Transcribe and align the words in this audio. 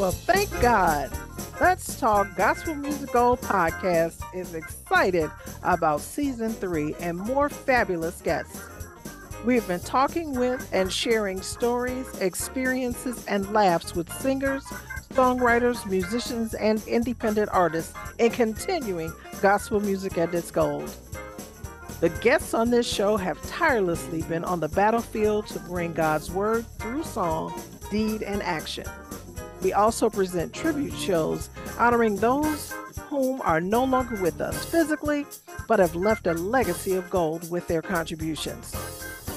Well, 0.00 0.12
thank 0.12 0.48
God. 0.62 1.10
Let's 1.60 2.00
Talk 2.00 2.34
Gospel 2.34 2.74
Music 2.74 3.12
Gold 3.12 3.38
podcast 3.42 4.22
is 4.34 4.54
excited 4.54 5.30
about 5.62 6.00
season 6.00 6.54
three 6.54 6.94
and 7.00 7.18
more 7.18 7.50
fabulous 7.50 8.22
guests. 8.22 8.62
We've 9.44 9.68
been 9.68 9.80
talking 9.80 10.32
with 10.38 10.66
and 10.72 10.90
sharing 10.90 11.42
stories, 11.42 12.06
experiences, 12.18 13.26
and 13.26 13.52
laughs 13.52 13.94
with 13.94 14.10
singers, 14.22 14.64
songwriters, 15.10 15.84
musicians, 15.84 16.54
and 16.54 16.82
independent 16.88 17.50
artists 17.52 17.92
in 18.18 18.30
continuing 18.30 19.12
gospel 19.42 19.80
music 19.80 20.16
at 20.16 20.34
its 20.34 20.50
gold. 20.50 20.96
The 22.00 22.08
guests 22.08 22.54
on 22.54 22.70
this 22.70 22.90
show 22.90 23.18
have 23.18 23.38
tirelessly 23.50 24.22
been 24.22 24.44
on 24.44 24.60
the 24.60 24.68
battlefield 24.68 25.46
to 25.48 25.58
bring 25.58 25.92
God's 25.92 26.30
word 26.30 26.64
through 26.78 27.04
song, 27.04 27.60
deed, 27.90 28.22
and 28.22 28.42
action. 28.42 28.86
We 29.62 29.74
also 29.74 30.08
present 30.08 30.54
tribute 30.54 30.94
shows 30.94 31.50
honoring 31.78 32.16
those 32.16 32.72
whom 33.08 33.40
are 33.42 33.60
no 33.60 33.84
longer 33.84 34.16
with 34.22 34.40
us 34.40 34.64
physically, 34.64 35.26
but 35.68 35.78
have 35.78 35.94
left 35.94 36.26
a 36.26 36.32
legacy 36.32 36.94
of 36.94 37.10
gold 37.10 37.50
with 37.50 37.66
their 37.66 37.82
contributions. 37.82 38.74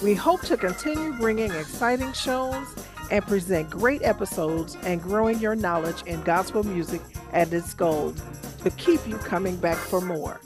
We 0.02 0.14
hope 0.14 0.42
to 0.44 0.56
continue 0.56 1.14
bringing 1.14 1.52
exciting 1.52 2.14
shows 2.14 2.66
and 3.12 3.26
present 3.26 3.70
great 3.70 4.02
episodes 4.02 4.78
and 4.84 5.02
growing 5.02 5.40
your 5.40 5.56
knowledge 5.56 6.02
in 6.04 6.22
gospel 6.24 6.64
music 6.64 7.02
at 7.34 7.52
its 7.52 7.74
gold 7.74 8.22
to 8.64 8.70
keep 8.72 9.06
you 9.08 9.18
coming 9.18 9.58
back 9.58 9.78
for 9.78 10.00
more. 10.00 10.40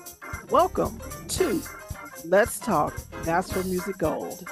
Welcome 0.49 0.99
to 1.29 1.61
Let's 2.25 2.59
Talk 2.59 2.99
Gospel 3.25 3.63
Music 3.63 3.97
Gold. 3.97 4.47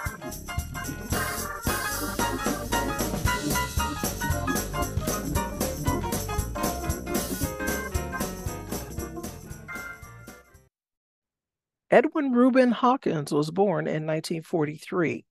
Edwin 11.95 12.33
Reuben 12.33 12.71
Hawkins 12.71 13.31
was 13.31 13.51
born 13.51 13.87
in 13.87 14.05
1943. 14.05 15.23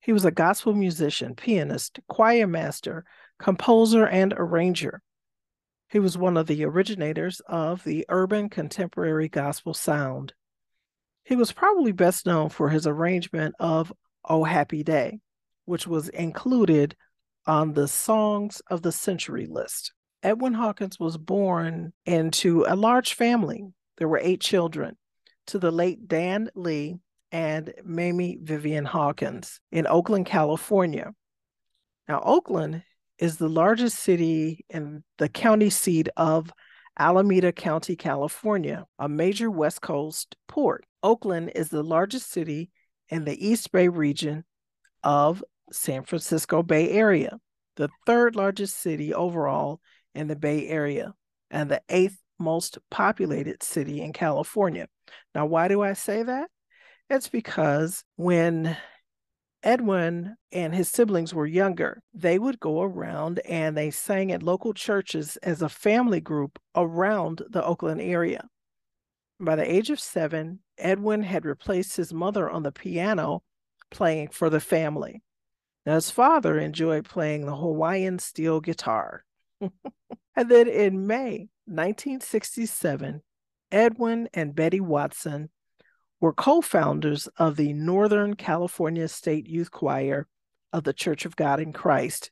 He 0.00 0.12
was 0.14 0.24
a 0.24 0.30
gospel 0.30 0.72
musician, 0.72 1.34
pianist, 1.34 2.00
choir 2.08 2.46
master, 2.46 3.04
composer, 3.38 4.06
and 4.06 4.32
arranger. 4.34 5.02
He 5.90 5.98
was 5.98 6.16
one 6.16 6.38
of 6.38 6.46
the 6.46 6.64
originators 6.64 7.42
of 7.46 7.84
the 7.84 8.06
urban 8.08 8.48
contemporary 8.48 9.28
gospel 9.28 9.74
sound. 9.74 10.32
He 11.24 11.36
was 11.36 11.52
probably 11.52 11.92
best 11.92 12.24
known 12.24 12.48
for 12.48 12.70
his 12.70 12.86
arrangement 12.86 13.54
of 13.60 13.92
Oh 14.26 14.44
Happy 14.44 14.82
Day, 14.82 15.20
which 15.66 15.86
was 15.86 16.08
included 16.08 16.96
on 17.46 17.74
the 17.74 17.86
Songs 17.86 18.62
of 18.70 18.80
the 18.80 18.92
Century 18.92 19.44
list. 19.44 19.92
Edwin 20.22 20.54
Hawkins 20.54 20.98
was 20.98 21.18
born 21.18 21.92
into 22.06 22.64
a 22.66 22.76
large 22.76 23.12
family. 23.12 23.66
There 23.98 24.08
were 24.08 24.20
eight 24.22 24.40
children 24.40 24.96
to 25.48 25.58
the 25.58 25.70
late 25.70 26.08
Dan 26.08 26.50
Lee 26.54 26.98
and 27.30 27.72
Mamie 27.84 28.38
Vivian 28.42 28.84
Hawkins 28.84 29.60
in 29.70 29.86
Oakland, 29.86 30.26
California. 30.26 31.12
Now, 32.08 32.20
Oakland 32.24 32.82
is 33.18 33.36
the 33.36 33.48
largest 33.48 33.98
city 34.00 34.64
in 34.68 35.02
the 35.18 35.28
county 35.28 35.70
seat 35.70 36.08
of 36.16 36.52
Alameda 36.98 37.52
County, 37.52 37.96
California, 37.96 38.84
a 38.98 39.08
major 39.08 39.50
West 39.50 39.80
Coast 39.80 40.36
port. 40.46 40.84
Oakland 41.02 41.52
is 41.54 41.70
the 41.70 41.82
largest 41.82 42.30
city 42.30 42.70
in 43.08 43.24
the 43.24 43.46
East 43.46 43.72
Bay 43.72 43.88
region 43.88 44.44
of 45.02 45.42
San 45.70 46.04
Francisco 46.04 46.62
Bay 46.62 46.90
Area, 46.90 47.38
the 47.76 47.88
third 48.06 48.36
largest 48.36 48.78
city 48.78 49.14
overall 49.14 49.80
in 50.14 50.28
the 50.28 50.36
Bay 50.36 50.68
Area, 50.68 51.14
and 51.50 51.70
the 51.70 51.80
eighth 51.88 52.18
most 52.38 52.78
populated 52.90 53.62
city 53.62 54.00
in 54.00 54.12
California. 54.12 54.88
Now, 55.34 55.46
why 55.46 55.68
do 55.68 55.82
I 55.82 55.92
say 55.92 56.22
that? 56.22 56.50
It's 57.08 57.28
because 57.28 58.04
when 58.16 58.76
Edwin 59.62 60.36
and 60.50 60.74
his 60.74 60.88
siblings 60.88 61.32
were 61.32 61.46
younger, 61.46 62.02
they 62.12 62.38
would 62.38 62.58
go 62.58 62.82
around 62.82 63.38
and 63.40 63.76
they 63.76 63.90
sang 63.90 64.32
at 64.32 64.42
local 64.42 64.74
churches 64.74 65.36
as 65.42 65.62
a 65.62 65.68
family 65.68 66.20
group 66.20 66.58
around 66.74 67.42
the 67.48 67.64
Oakland 67.64 68.00
area. 68.00 68.48
By 69.38 69.56
the 69.56 69.70
age 69.70 69.90
of 69.90 70.00
seven, 70.00 70.60
Edwin 70.78 71.22
had 71.22 71.44
replaced 71.44 71.96
his 71.96 72.12
mother 72.12 72.48
on 72.48 72.62
the 72.62 72.72
piano, 72.72 73.42
playing 73.90 74.28
for 74.28 74.50
the 74.50 74.60
family. 74.60 75.22
Now, 75.84 75.94
his 75.94 76.10
father 76.10 76.58
enjoyed 76.58 77.04
playing 77.04 77.46
the 77.46 77.56
Hawaiian 77.56 78.18
steel 78.18 78.60
guitar. 78.60 79.24
and 80.36 80.50
then 80.50 80.68
in 80.68 81.06
May 81.06 81.48
1967, 81.66 83.22
Edwin 83.70 84.28
and 84.34 84.54
Betty 84.54 84.80
Watson 84.80 85.50
were 86.20 86.32
co 86.32 86.60
founders 86.60 87.28
of 87.36 87.56
the 87.56 87.72
Northern 87.72 88.34
California 88.34 89.08
State 89.08 89.48
Youth 89.48 89.70
Choir 89.70 90.26
of 90.72 90.84
the 90.84 90.92
Church 90.92 91.24
of 91.24 91.36
God 91.36 91.60
in 91.60 91.72
Christ, 91.72 92.30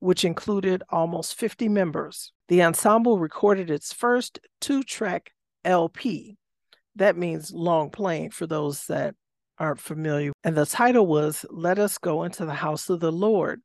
which 0.00 0.24
included 0.24 0.82
almost 0.90 1.34
50 1.34 1.68
members. 1.68 2.32
The 2.48 2.62
ensemble 2.62 3.18
recorded 3.18 3.70
its 3.70 3.92
first 3.92 4.40
two 4.60 4.82
track 4.82 5.32
LP. 5.64 6.36
That 6.96 7.16
means 7.16 7.52
long 7.52 7.90
playing 7.90 8.30
for 8.30 8.46
those 8.46 8.86
that 8.86 9.14
aren't 9.58 9.80
familiar. 9.80 10.32
And 10.44 10.56
the 10.56 10.66
title 10.66 11.06
was 11.06 11.44
Let 11.50 11.78
Us 11.78 11.98
Go 11.98 12.24
into 12.24 12.44
the 12.44 12.54
House 12.54 12.88
of 12.88 13.00
the 13.00 13.12
Lord. 13.12 13.60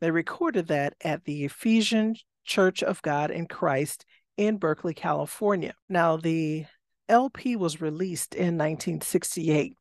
They 0.00 0.10
recorded 0.10 0.68
that 0.68 0.94
at 1.00 1.24
the 1.24 1.44
Ephesian 1.44 2.16
Church 2.46 2.82
of 2.82 3.02
God 3.02 3.30
in 3.30 3.46
Christ 3.46 4.04
in 4.36 4.56
Berkeley, 4.56 4.94
California. 4.94 5.74
Now, 5.88 6.16
the 6.16 6.66
LP 7.08 7.56
was 7.56 7.80
released 7.80 8.34
in 8.34 8.58
1968 8.58 9.74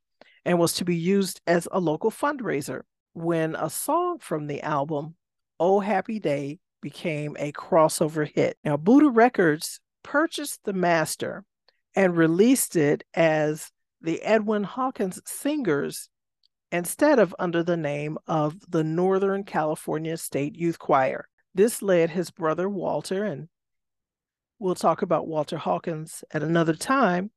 and 0.45 0.59
was 0.59 0.73
to 0.73 0.85
be 0.85 0.95
used 0.95 1.41
as 1.47 1.67
a 1.71 1.79
local 1.79 2.11
fundraiser 2.11 2.81
when 3.13 3.55
a 3.55 3.69
song 3.69 4.19
from 4.19 4.47
the 4.47 4.61
album, 4.61 5.15
Oh 5.59 5.79
Happy 5.79 6.19
Day, 6.19 6.59
became 6.81 7.35
a 7.39 7.51
crossover 7.51 8.29
hit. 8.31 8.57
Now, 8.63 8.77
Buddah 8.77 9.09
Records 9.09 9.79
purchased 10.03 10.59
the 10.65 10.73
master 10.73 11.43
and 11.95 12.15
released 12.15 12.75
it 12.75 13.03
as 13.13 13.71
the 14.01 14.21
Edwin 14.21 14.63
Hawkins 14.63 15.19
Singers 15.25 16.09
instead 16.71 17.19
of 17.19 17.33
under 17.39 17.63
the 17.63 17.77
name 17.77 18.17
of 18.27 18.55
the 18.69 18.83
Northern 18.83 19.43
California 19.43 20.17
State 20.17 20.55
Youth 20.55 20.77
Choir. 20.77 21.27
This 21.55 21.81
led 21.81 22.09
his 22.09 22.31
brother 22.31 22.69
Walter 22.69 23.23
and 23.23 23.47
we'll 24.59 24.75
talk 24.75 25.01
about 25.01 25.27
Walter 25.27 25.57
Hawkins 25.57 26.23
at 26.31 26.43
another 26.43 26.73
time, 26.73 27.31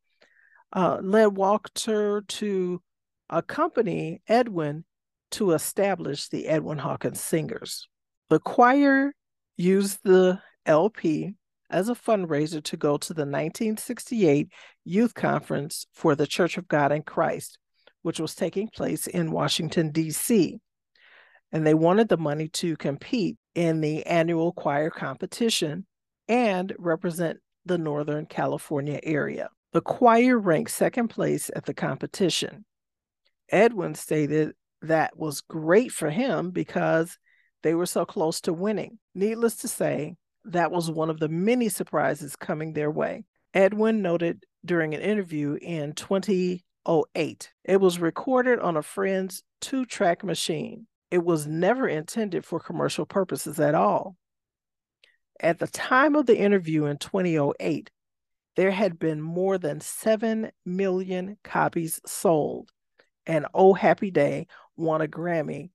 uh, 0.72 0.98
led 1.00 1.36
Walter 1.36 2.22
to 2.22 2.82
accompany 3.30 4.20
Edwin 4.26 4.84
to 5.30 5.52
establish 5.52 6.28
the 6.28 6.48
Edwin 6.48 6.78
Hawkins 6.78 7.20
Singers. 7.20 7.88
The 8.28 8.40
choir 8.40 9.12
used 9.56 10.00
the 10.02 10.40
LP 10.66 11.34
as 11.70 11.88
a 11.88 11.94
fundraiser 11.94 12.62
to 12.64 12.76
go 12.76 12.96
to 12.96 13.14
the 13.14 13.22
1968 13.22 14.48
Youth 14.84 15.14
Conference 15.14 15.86
for 15.94 16.16
the 16.16 16.26
Church 16.26 16.58
of 16.58 16.66
God 16.66 16.90
in 16.90 17.02
Christ, 17.02 17.58
which 18.02 18.18
was 18.18 18.34
taking 18.34 18.68
place 18.68 19.06
in 19.06 19.30
Washington, 19.30 19.90
D.C. 19.90 20.58
And 21.52 21.66
they 21.66 21.74
wanted 21.74 22.08
the 22.08 22.18
money 22.18 22.48
to 22.48 22.76
compete 22.76 23.36
in 23.54 23.80
the 23.80 24.04
annual 24.06 24.52
choir 24.52 24.90
competition 24.90 25.86
and 26.28 26.74
represent 26.78 27.38
the 27.64 27.78
Northern 27.78 28.26
California 28.26 29.00
area. 29.02 29.48
The 29.72 29.80
choir 29.80 30.38
ranked 30.38 30.70
second 30.70 31.08
place 31.08 31.50
at 31.54 31.66
the 31.66 31.74
competition. 31.74 32.64
Edwin 33.50 33.94
stated 33.94 34.52
that 34.82 35.16
was 35.16 35.40
great 35.40 35.92
for 35.92 36.10
him 36.10 36.50
because 36.50 37.18
they 37.62 37.74
were 37.74 37.86
so 37.86 38.04
close 38.04 38.40
to 38.42 38.52
winning. 38.52 38.98
Needless 39.14 39.56
to 39.56 39.68
say, 39.68 40.16
that 40.44 40.70
was 40.70 40.90
one 40.90 41.10
of 41.10 41.18
the 41.18 41.28
many 41.28 41.68
surprises 41.68 42.36
coming 42.36 42.72
their 42.72 42.90
way. 42.90 43.24
Edwin 43.54 44.02
noted 44.02 44.44
during 44.64 44.94
an 44.94 45.00
interview 45.00 45.58
in 45.60 45.92
2008 45.94 47.52
it 47.64 47.80
was 47.80 47.98
recorded 47.98 48.58
on 48.60 48.76
a 48.76 48.82
friend's 48.82 49.42
two 49.60 49.84
track 49.84 50.24
machine. 50.24 50.86
It 51.10 51.24
was 51.24 51.46
never 51.46 51.88
intended 51.88 52.44
for 52.44 52.60
commercial 52.60 53.06
purposes 53.06 53.58
at 53.58 53.74
all. 53.74 54.16
At 55.40 55.58
the 55.58 55.66
time 55.68 56.16
of 56.16 56.26
the 56.26 56.38
interview 56.38 56.84
in 56.86 56.98
2008, 56.98 57.90
there 58.56 58.70
had 58.70 58.98
been 58.98 59.20
more 59.20 59.56
than 59.56 59.80
7 59.80 60.50
million 60.66 61.38
copies 61.44 62.00
sold, 62.04 62.70
and 63.24 63.46
Oh 63.54 63.72
Happy 63.72 64.10
Day 64.10 64.48
won 64.76 65.00
a 65.00 65.06
Grammy 65.06 65.70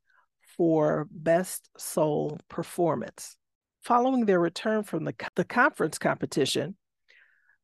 for 0.58 1.08
Best 1.10 1.70
Soul 1.78 2.40
Performance. 2.50 3.38
Following 3.84 4.26
their 4.26 4.40
return 4.40 4.84
from 4.84 5.06
the, 5.06 5.16
the 5.36 5.46
conference 5.46 5.98
competition, 5.98 6.76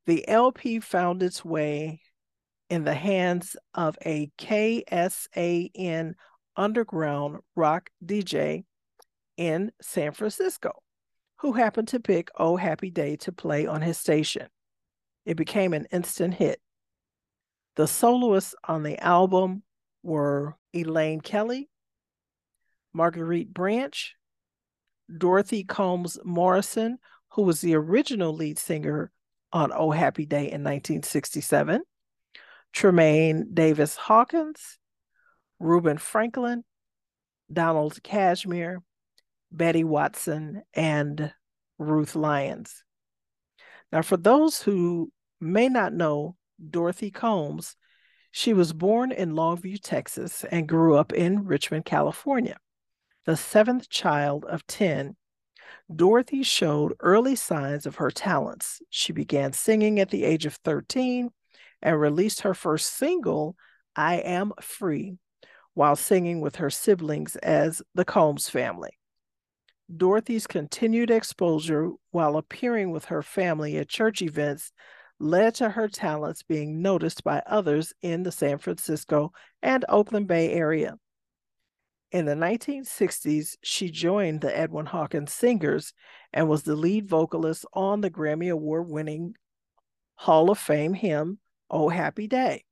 the 0.05 0.27
LP 0.27 0.79
found 0.79 1.21
its 1.21 1.45
way 1.45 2.01
in 2.69 2.83
the 2.83 2.93
hands 2.93 3.55
of 3.73 3.97
a 4.05 4.31
KSAN 4.37 6.13
underground 6.59 7.39
rock 7.55 7.89
DJ 8.05 8.65
in 9.37 9.71
San 9.81 10.11
Francisco 10.11 10.73
who 11.39 11.53
happened 11.53 11.87
to 11.87 11.99
pick 11.99 12.29
Oh 12.37 12.57
Happy 12.57 12.89
Day 12.89 13.15
to 13.17 13.31
play 13.31 13.65
on 13.65 13.81
his 13.81 13.97
station. 13.97 14.47
It 15.25 15.37
became 15.37 15.73
an 15.73 15.87
instant 15.91 16.33
hit. 16.33 16.59
The 17.75 17.87
soloists 17.87 18.55
on 18.67 18.83
the 18.83 19.01
album 19.01 19.63
were 20.03 20.57
Elaine 20.73 21.21
Kelly, 21.21 21.69
Marguerite 22.93 23.53
Branch, 23.53 24.15
Dorothy 25.17 25.63
Combs 25.63 26.19
Morrison, 26.25 26.97
who 27.29 27.43
was 27.43 27.61
the 27.61 27.75
original 27.75 28.33
lead 28.33 28.59
singer 28.59 29.11
on 29.53 29.71
Oh 29.73 29.91
Happy 29.91 30.25
Day 30.25 30.51
in 30.51 30.63
1967, 30.63 31.81
Tramaine 32.73 33.53
Davis 33.53 33.95
Hawkins, 33.95 34.78
Reuben 35.59 35.97
Franklin, 35.97 36.63
Donald 37.51 38.01
Cashmere, 38.03 38.81
Betty 39.51 39.83
Watson, 39.83 40.63
and 40.73 41.33
Ruth 41.77 42.15
Lyons. 42.15 42.83
Now, 43.91 44.01
for 44.01 44.17
those 44.17 44.61
who 44.61 45.11
may 45.41 45.69
not 45.69 45.93
know 45.93 46.35
Dorothy 46.69 47.11
Combs, 47.11 47.75
she 48.31 48.53
was 48.53 48.73
born 48.73 49.11
in 49.11 49.33
Longview, 49.33 49.79
Texas, 49.81 50.45
and 50.51 50.67
grew 50.67 50.95
up 50.95 51.11
in 51.11 51.45
Richmond, 51.45 51.85
California. 51.85 52.57
The 53.25 53.35
seventh 53.35 53.89
child 53.89 54.45
of 54.45 54.65
10, 54.67 55.15
Dorothy 55.93 56.43
showed 56.43 56.95
early 56.99 57.35
signs 57.35 57.85
of 57.85 57.95
her 57.95 58.11
talents. 58.11 58.81
She 58.89 59.13
began 59.13 59.53
singing 59.53 59.99
at 59.99 60.09
the 60.09 60.23
age 60.23 60.45
of 60.45 60.55
13 60.63 61.29
and 61.81 61.99
released 61.99 62.41
her 62.41 62.53
first 62.53 62.95
single, 62.95 63.55
I 63.95 64.15
Am 64.15 64.51
Free, 64.61 65.17
while 65.79 65.95
singing 65.95 66.41
with 66.41 66.57
her 66.57 66.69
siblings 66.69 67.37
as 67.37 67.81
the 67.95 68.03
Combs 68.03 68.49
family. 68.49 68.89
Dorothy's 69.95 70.45
continued 70.45 71.09
exposure 71.09 71.91
while 72.11 72.35
appearing 72.35 72.91
with 72.91 73.05
her 73.05 73.23
family 73.23 73.77
at 73.77 73.87
church 73.87 74.21
events 74.21 74.73
led 75.21 75.55
to 75.55 75.69
her 75.69 75.87
talents 75.87 76.43
being 76.43 76.81
noticed 76.81 77.23
by 77.23 77.41
others 77.45 77.93
in 78.01 78.23
the 78.23 78.31
San 78.33 78.57
Francisco 78.57 79.31
and 79.61 79.85
Oakland 79.87 80.27
Bay 80.27 80.51
area. 80.51 80.97
In 82.11 82.25
the 82.25 82.35
1960s, 82.35 83.55
she 83.63 83.89
joined 83.89 84.41
the 84.41 84.55
Edwin 84.55 84.87
Hawkins 84.87 85.31
Singers 85.31 85.93
and 86.33 86.49
was 86.49 86.63
the 86.63 86.75
lead 86.75 87.07
vocalist 87.07 87.65
on 87.71 88.01
the 88.01 88.11
Grammy 88.11 88.51
Award 88.51 88.89
winning 88.89 89.33
Hall 90.15 90.51
of 90.51 90.59
Fame 90.59 90.93
hymn, 90.93 91.39
Oh 91.69 91.87
Happy 91.87 92.27
Day. 92.27 92.65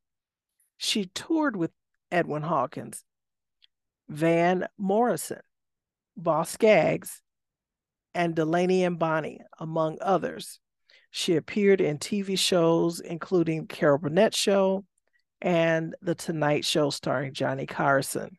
She 0.75 1.05
toured 1.05 1.55
with 1.55 1.71
Edwin 2.11 2.43
Hawkins, 2.43 3.03
Van 4.09 4.67
Morrison, 4.77 5.41
Boz 6.15 6.49
Scaggs, 6.49 7.21
and 8.15 8.35
Delaney 8.35 8.83
and 8.83 8.97
Bonnie, 8.97 9.41
among 9.59 9.97
others. 10.01 10.59
She 11.11 11.35
appeared 11.35 11.81
in 11.81 11.97
TV 11.99 12.37
shows 12.37 12.99
including 12.99 13.67
Carol 13.67 13.99
Burnett 13.99 14.33
Show 14.33 14.85
and 15.41 15.95
The 16.01 16.15
Tonight 16.15 16.65
Show 16.65 16.89
starring 16.89 17.33
Johnny 17.33 17.65
Carson. 17.65 18.37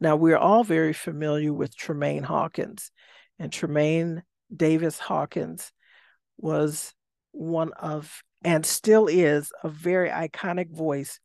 Now, 0.00 0.16
we're 0.16 0.36
all 0.36 0.64
very 0.64 0.92
familiar 0.92 1.52
with 1.52 1.76
Tramaine 1.76 2.24
Hawkins, 2.24 2.90
and 3.38 3.52
Tramaine 3.52 4.22
Davis 4.54 4.98
Hawkins 4.98 5.72
was 6.36 6.92
one 7.32 7.72
of, 7.74 8.22
and 8.42 8.66
still 8.66 9.06
is, 9.06 9.52
a 9.62 9.68
very 9.68 10.10
iconic 10.10 10.70
voice 10.70 11.20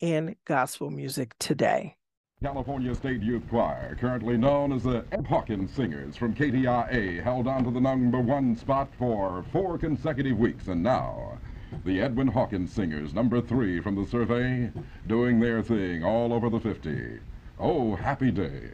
in 0.00 0.36
gospel 0.44 0.90
music 0.90 1.34
today. 1.38 1.96
California 2.42 2.94
State 2.94 3.20
Youth 3.20 3.42
Choir, 3.50 3.96
currently 4.00 4.38
known 4.38 4.72
as 4.72 4.82
the 4.82 5.04
Ed 5.12 5.26
Hawkins 5.26 5.70
Singers 5.72 6.16
from 6.16 6.34
KTIA, 6.34 7.22
held 7.22 7.46
on 7.46 7.64
to 7.64 7.70
the 7.70 7.80
number 7.80 8.18
one 8.18 8.56
spot 8.56 8.88
for 8.98 9.44
four 9.52 9.76
consecutive 9.76 10.38
weeks. 10.38 10.66
And 10.68 10.82
now, 10.82 11.38
the 11.84 12.00
Edwin 12.00 12.28
Hawkins 12.28 12.72
Singers, 12.72 13.12
number 13.12 13.42
three 13.42 13.80
from 13.80 13.94
the 13.94 14.06
survey, 14.06 14.72
doing 15.06 15.38
their 15.38 15.62
thing 15.62 16.02
all 16.02 16.32
over 16.32 16.48
the 16.48 16.60
50. 16.60 17.20
Oh, 17.58 17.94
happy 17.94 18.30
day. 18.30 18.70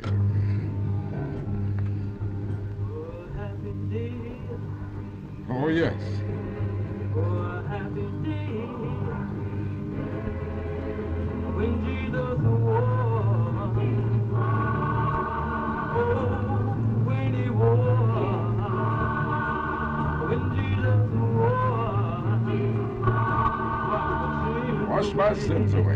Oh, 5.48 5.64
oh 5.64 5.68
yes. 5.68 6.00
My 25.16 25.32
sins 25.32 25.72
away. 25.72 25.94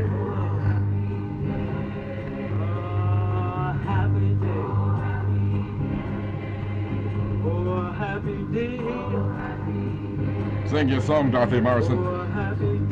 Sing 10.71 10.89
your 10.89 11.01
song, 11.03 11.31
Dorothy 11.31 11.61
Morrison. 11.61 11.99
happened 12.33 12.91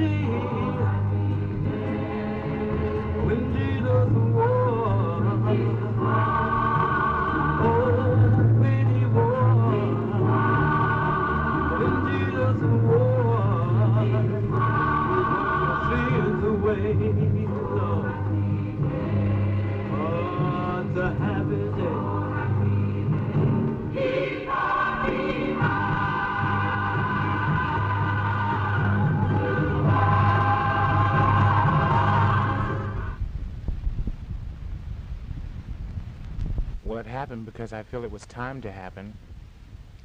because 37.52 37.72
I 37.72 37.82
feel 37.82 38.04
it 38.04 38.10
was 38.10 38.26
time 38.26 38.60
to 38.60 38.70
happen, 38.70 39.14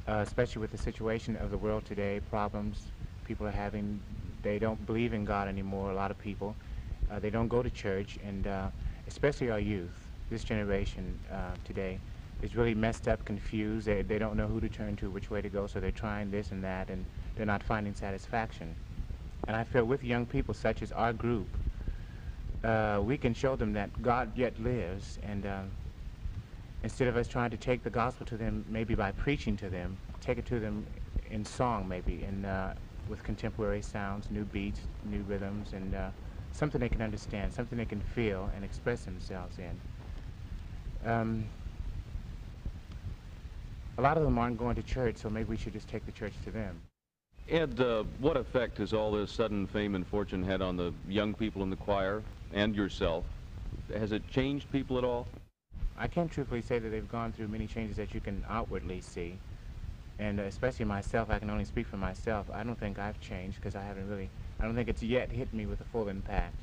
uh, 0.08 0.24
especially 0.26 0.60
with 0.60 0.72
the 0.72 0.78
situation 0.78 1.36
of 1.36 1.50
the 1.50 1.58
world 1.58 1.84
today, 1.84 2.20
problems 2.30 2.86
people 3.26 3.46
are 3.46 3.50
having. 3.50 4.00
They 4.42 4.58
don't 4.58 4.84
believe 4.86 5.12
in 5.12 5.24
God 5.24 5.46
anymore, 5.46 5.90
a 5.90 5.94
lot 5.94 6.10
of 6.10 6.18
people. 6.18 6.56
Uh, 7.10 7.18
they 7.18 7.30
don't 7.30 7.48
go 7.48 7.62
to 7.62 7.68
church, 7.68 8.18
and 8.24 8.46
uh, 8.46 8.68
especially 9.08 9.50
our 9.50 9.60
youth, 9.60 9.94
this 10.30 10.42
generation 10.42 11.18
uh, 11.30 11.50
today, 11.66 11.98
is 12.42 12.56
really 12.56 12.74
messed 12.74 13.08
up, 13.08 13.22
confused. 13.26 13.86
They, 13.86 14.00
they 14.00 14.18
don't 14.18 14.36
know 14.36 14.46
who 14.46 14.60
to 14.60 14.68
turn 14.68 14.96
to, 14.96 15.10
which 15.10 15.30
way 15.30 15.42
to 15.42 15.48
go, 15.50 15.66
so 15.66 15.80
they're 15.80 15.90
trying 15.90 16.30
this 16.30 16.50
and 16.50 16.64
that, 16.64 16.88
and 16.88 17.04
they're 17.36 17.46
not 17.46 17.62
finding 17.62 17.94
satisfaction. 17.94 18.74
And 19.48 19.56
I 19.56 19.64
feel 19.64 19.84
with 19.84 20.02
young 20.02 20.24
people 20.24 20.54
such 20.54 20.80
as 20.82 20.92
our 20.92 21.12
group, 21.12 21.48
uh, 22.62 23.02
we 23.04 23.18
can 23.18 23.34
show 23.34 23.54
them 23.54 23.74
that 23.74 24.02
God 24.02 24.32
yet 24.34 24.58
lives, 24.62 25.18
and 25.22 25.44
uh, 25.44 25.60
instead 26.84 27.08
of 27.08 27.16
us 27.16 27.26
trying 27.26 27.50
to 27.50 27.56
take 27.56 27.82
the 27.82 27.90
gospel 27.90 28.26
to 28.26 28.36
them 28.36 28.62
maybe 28.68 28.94
by 28.94 29.10
preaching 29.12 29.56
to 29.56 29.70
them, 29.70 29.96
take 30.20 30.36
it 30.36 30.44
to 30.44 30.60
them 30.60 30.86
in 31.30 31.42
song 31.42 31.88
maybe, 31.88 32.22
and 32.24 32.44
uh, 32.44 32.74
with 33.08 33.22
contemporary 33.24 33.80
sounds, 33.80 34.30
new 34.30 34.44
beats, 34.44 34.80
new 35.06 35.22
rhythms, 35.22 35.72
and 35.72 35.94
uh, 35.94 36.10
something 36.52 36.78
they 36.78 36.90
can 36.90 37.00
understand, 37.00 37.52
something 37.52 37.78
they 37.78 37.86
can 37.86 38.00
feel 38.00 38.50
and 38.54 38.64
express 38.64 39.04
themselves 39.06 39.56
in. 39.58 41.10
Um, 41.10 41.44
a 43.96 44.02
lot 44.02 44.18
of 44.18 44.22
them 44.22 44.38
aren't 44.38 44.58
going 44.58 44.76
to 44.76 44.82
church, 44.82 45.16
so 45.16 45.30
maybe 45.30 45.48
we 45.48 45.56
should 45.56 45.72
just 45.72 45.88
take 45.88 46.04
the 46.04 46.12
church 46.12 46.34
to 46.44 46.50
them. 46.50 46.78
Ed, 47.48 47.80
uh, 47.80 48.04
what 48.20 48.36
effect 48.36 48.76
has 48.78 48.92
all 48.92 49.10
this 49.10 49.32
sudden 49.32 49.66
fame 49.66 49.94
and 49.94 50.06
fortune 50.06 50.42
had 50.42 50.60
on 50.60 50.76
the 50.76 50.92
young 51.08 51.32
people 51.32 51.62
in 51.62 51.70
the 51.70 51.76
choir 51.76 52.22
and 52.52 52.76
yourself? 52.76 53.24
Has 53.96 54.12
it 54.12 54.28
changed 54.28 54.70
people 54.70 54.98
at 54.98 55.04
all? 55.04 55.26
I 55.96 56.08
can't 56.08 56.30
truthfully 56.30 56.62
say 56.62 56.78
that 56.78 56.88
they've 56.88 57.08
gone 57.08 57.32
through 57.32 57.48
many 57.48 57.66
changes 57.66 57.96
that 57.96 58.14
you 58.14 58.20
can 58.20 58.44
outwardly 58.48 59.00
see. 59.00 59.38
And 60.18 60.40
especially 60.40 60.84
myself, 60.84 61.30
I 61.30 61.38
can 61.38 61.50
only 61.50 61.64
speak 61.64 61.86
for 61.86 61.96
myself. 61.96 62.46
I 62.52 62.62
don't 62.64 62.78
think 62.78 62.98
I've 62.98 63.20
changed 63.20 63.56
because 63.56 63.74
I 63.74 63.82
haven't 63.82 64.08
really, 64.08 64.28
I 64.60 64.64
don't 64.64 64.74
think 64.74 64.88
it's 64.88 65.02
yet 65.02 65.30
hit 65.30 65.52
me 65.52 65.66
with 65.66 65.80
a 65.80 65.84
full 65.84 66.08
impact. 66.08 66.60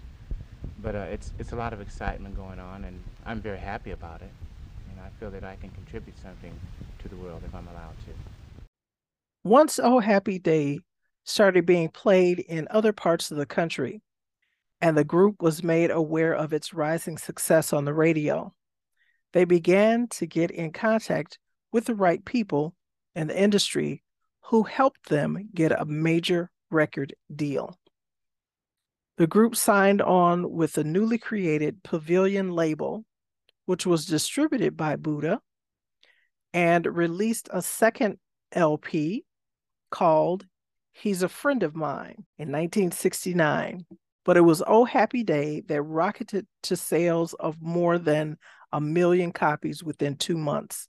But 0.82 0.96
uh, 0.96 1.08
it's, 1.12 1.34
it's 1.40 1.52
a 1.52 1.56
lot 1.56 1.74
of 1.74 1.82
excitement 1.82 2.36
going 2.36 2.60
on, 2.60 2.86
and 2.86 3.02
I'm 3.26 3.42
very 3.42 3.58
happy 3.58 3.92
about 3.92 4.22
it. 4.22 4.32
And 4.90 5.00
I 5.00 5.10
feel 5.20 5.32
that 5.32 5.44
I 5.44 5.56
can 5.56 5.70
contribute 5.70 6.18
something 6.22 6.54
to 7.00 7.10
the 7.10 7.16
world 7.16 7.42
if 7.46 7.54
I'm 7.54 7.68
allowed 7.68 7.96
to. 8.06 8.64
Once 9.44 9.80
Oh 9.82 10.00
Happy 10.00 10.40
Day 10.40 10.80
started 11.24 11.66
being 11.66 11.90
played 11.90 12.40
in 12.40 12.68
other 12.70 12.94
parts 12.94 13.32
of 13.32 13.38
the 13.38 13.46
country, 13.46 14.02
and 14.82 14.98
the 14.98 15.04
group 15.04 15.42
was 15.42 15.64
made 15.64 15.92
aware 15.92 16.34
of 16.34 16.54
its 16.54 16.74
rising 16.74 17.18
success 17.18 17.74
on 17.74 17.86
the 17.86 17.94
radio 17.94 18.54
they 19.34 19.46
began 19.46 20.08
to 20.10 20.26
get 20.26 20.52
in 20.52 20.72
contact 20.72 21.40
with 21.72 21.86
the 21.86 21.96
right 21.96 22.24
people 22.26 22.76
in 23.16 23.28
the 23.28 23.40
industry 23.40 24.04
who 24.46 24.64
helped 24.64 25.10
them 25.10 25.50
get 25.54 25.72
a 25.72 25.86
major 25.86 26.50
record 26.70 27.14
deal. 27.34 27.78
The 29.18 29.28
group 29.28 29.56
signed 29.56 30.02
on 30.02 30.52
with 30.52 30.74
the 30.74 30.84
newly 30.84 31.18
created 31.18 31.84
Pavilion 31.84 32.52
label, 32.52 33.06
which 33.66 33.86
was 33.86 34.06
distributed 34.06 34.76
by 34.76 34.96
Buddah 34.96 35.40
and 36.54 36.86
released 36.86 37.50
a 37.52 37.62
second 37.62 38.18
LP 38.52 39.24
called 39.90 40.46
He's 40.94 41.24
a 41.24 41.30
Friend 41.30 41.64
of 41.64 41.76
Mine 41.76 42.26
in 42.38 42.52
1969. 42.52 43.86
But 44.24 44.38
it 44.38 44.42
was 44.42 44.62
Oh 44.66 44.86
Happy 44.86 45.24
Day 45.24 45.62
that 45.68 45.82
rocketed 45.82 46.46
to 46.64 46.76
sales 46.76 47.34
of 47.34 47.62
more 47.62 47.98
than 47.98 48.38
a 48.72 48.82
million 48.82 49.32
copies 49.32 49.84
within 49.84 50.16
two 50.16 50.38
months. 50.38 50.88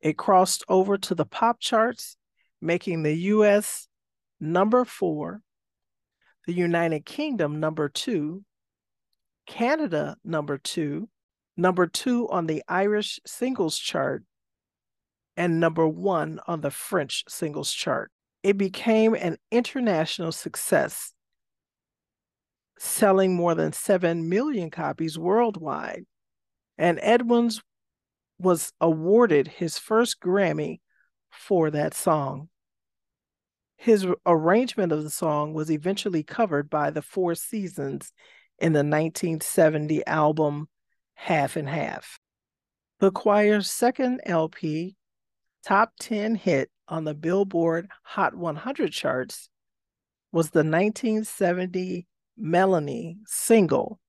It 0.00 0.16
crossed 0.16 0.64
over 0.68 0.98
to 0.98 1.14
the 1.14 1.24
pop 1.24 1.60
charts, 1.60 2.16
making 2.60 3.02
the 3.02 3.14
US 3.14 3.86
number 4.40 4.84
four, 4.84 5.40
the 6.46 6.52
United 6.52 7.06
Kingdom 7.06 7.60
number 7.60 7.88
two, 7.88 8.44
Canada 9.46 10.16
number 10.24 10.58
two, 10.58 11.08
number 11.56 11.86
two 11.86 12.28
on 12.30 12.46
the 12.46 12.62
Irish 12.68 13.20
singles 13.26 13.78
chart, 13.78 14.24
and 15.36 15.60
number 15.60 15.86
one 15.86 16.40
on 16.46 16.60
the 16.60 16.70
French 16.70 17.24
singles 17.28 17.72
chart. 17.72 18.10
It 18.42 18.58
became 18.58 19.14
an 19.14 19.36
international 19.52 20.32
success, 20.32 21.12
selling 22.78 23.36
more 23.36 23.54
than 23.54 23.72
7 23.72 24.28
million 24.28 24.70
copies 24.70 25.16
worldwide. 25.16 26.06
And 26.82 26.98
Edwards 27.00 27.62
was 28.40 28.72
awarded 28.80 29.46
his 29.46 29.78
first 29.78 30.18
Grammy 30.18 30.80
for 31.30 31.70
that 31.70 31.94
song. 31.94 32.48
His 33.76 34.04
arrangement 34.26 34.90
of 34.90 35.04
the 35.04 35.10
song 35.10 35.54
was 35.54 35.70
eventually 35.70 36.24
covered 36.24 36.68
by 36.68 36.90
the 36.90 37.00
Four 37.00 37.36
Seasons 37.36 38.12
in 38.58 38.72
the 38.72 38.78
1970 38.78 40.04
album 40.08 40.68
Half 41.14 41.54
and 41.54 41.68
Half. 41.68 42.18
The 42.98 43.12
choir's 43.12 43.70
second 43.70 44.20
LP, 44.26 44.96
top 45.64 45.92
10 46.00 46.34
hit 46.34 46.68
on 46.88 47.04
the 47.04 47.14
Billboard 47.14 47.90
Hot 48.02 48.34
100 48.34 48.90
charts, 48.90 49.48
was 50.32 50.50
the 50.50 50.64
1970 50.64 52.08
Melanie 52.36 53.18
single, 53.24 54.00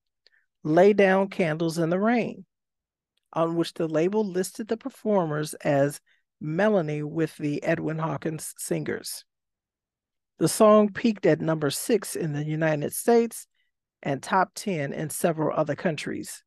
Lay 0.64 0.92
Down 0.92 1.28
Candles 1.28 1.78
in 1.78 1.90
the 1.90 2.00
Rain 2.00 2.44
on 3.34 3.56
which 3.56 3.74
the 3.74 3.88
label 3.88 4.24
listed 4.24 4.68
the 4.68 4.76
performers 4.76 5.54
as 5.54 6.00
Melanie 6.40 7.02
with 7.02 7.36
the 7.36 7.62
Edwin 7.62 7.98
Hawkins 7.98 8.54
Singers. 8.58 9.24
The 10.38 10.48
song 10.48 10.92
peaked 10.92 11.26
at 11.26 11.40
number 11.40 11.70
six 11.70 12.16
in 12.16 12.32
the 12.32 12.44
United 12.44 12.92
States 12.92 13.46
and 14.02 14.22
top 14.22 14.50
10 14.54 14.92
in 14.92 15.10
several 15.10 15.56
other 15.56 15.74
countries. 15.74 16.42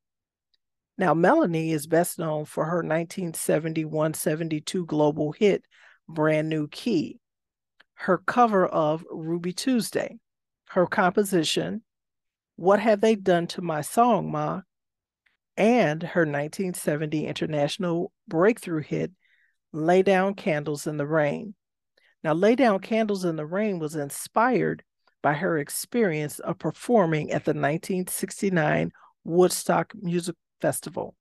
Now, 0.97 1.13
Melanie 1.13 1.71
is 1.71 1.87
best 1.87 2.19
known 2.19 2.45
for 2.45 2.65
her 2.65 2.77
1971 2.77 4.13
72 4.13 4.85
global 4.85 5.31
hit, 5.31 5.63
Brand 6.07 6.49
New 6.49 6.67
Key, 6.67 7.19
her 7.95 8.17
cover 8.17 8.65
of 8.65 9.05
Ruby 9.11 9.53
Tuesday, 9.53 10.17
her 10.69 10.85
composition, 10.85 11.83
What 12.55 12.79
Have 12.79 13.01
They 13.01 13.15
Done 13.15 13.47
to 13.47 13.61
My 13.61 13.81
Song, 13.81 14.31
Ma, 14.31 14.61
and 15.57 16.03
her 16.03 16.21
1970 16.21 17.25
international 17.25 18.11
breakthrough 18.27 18.81
hit, 18.81 19.11
Lay 19.73 20.03
Down 20.03 20.35
Candles 20.35 20.87
in 20.87 20.97
the 20.97 21.07
Rain. 21.07 21.55
Now, 22.23 22.33
Lay 22.33 22.55
Down 22.55 22.79
Candles 22.79 23.25
in 23.25 23.35
the 23.35 23.45
Rain 23.45 23.79
was 23.79 23.95
inspired 23.95 24.83
by 25.21 25.33
her 25.33 25.57
experience 25.57 26.39
of 26.39 26.59
performing 26.59 27.31
at 27.31 27.43
the 27.45 27.51
1969 27.51 28.91
Woodstock 29.23 29.93
Music 29.95 30.35
Festival. 30.61 31.15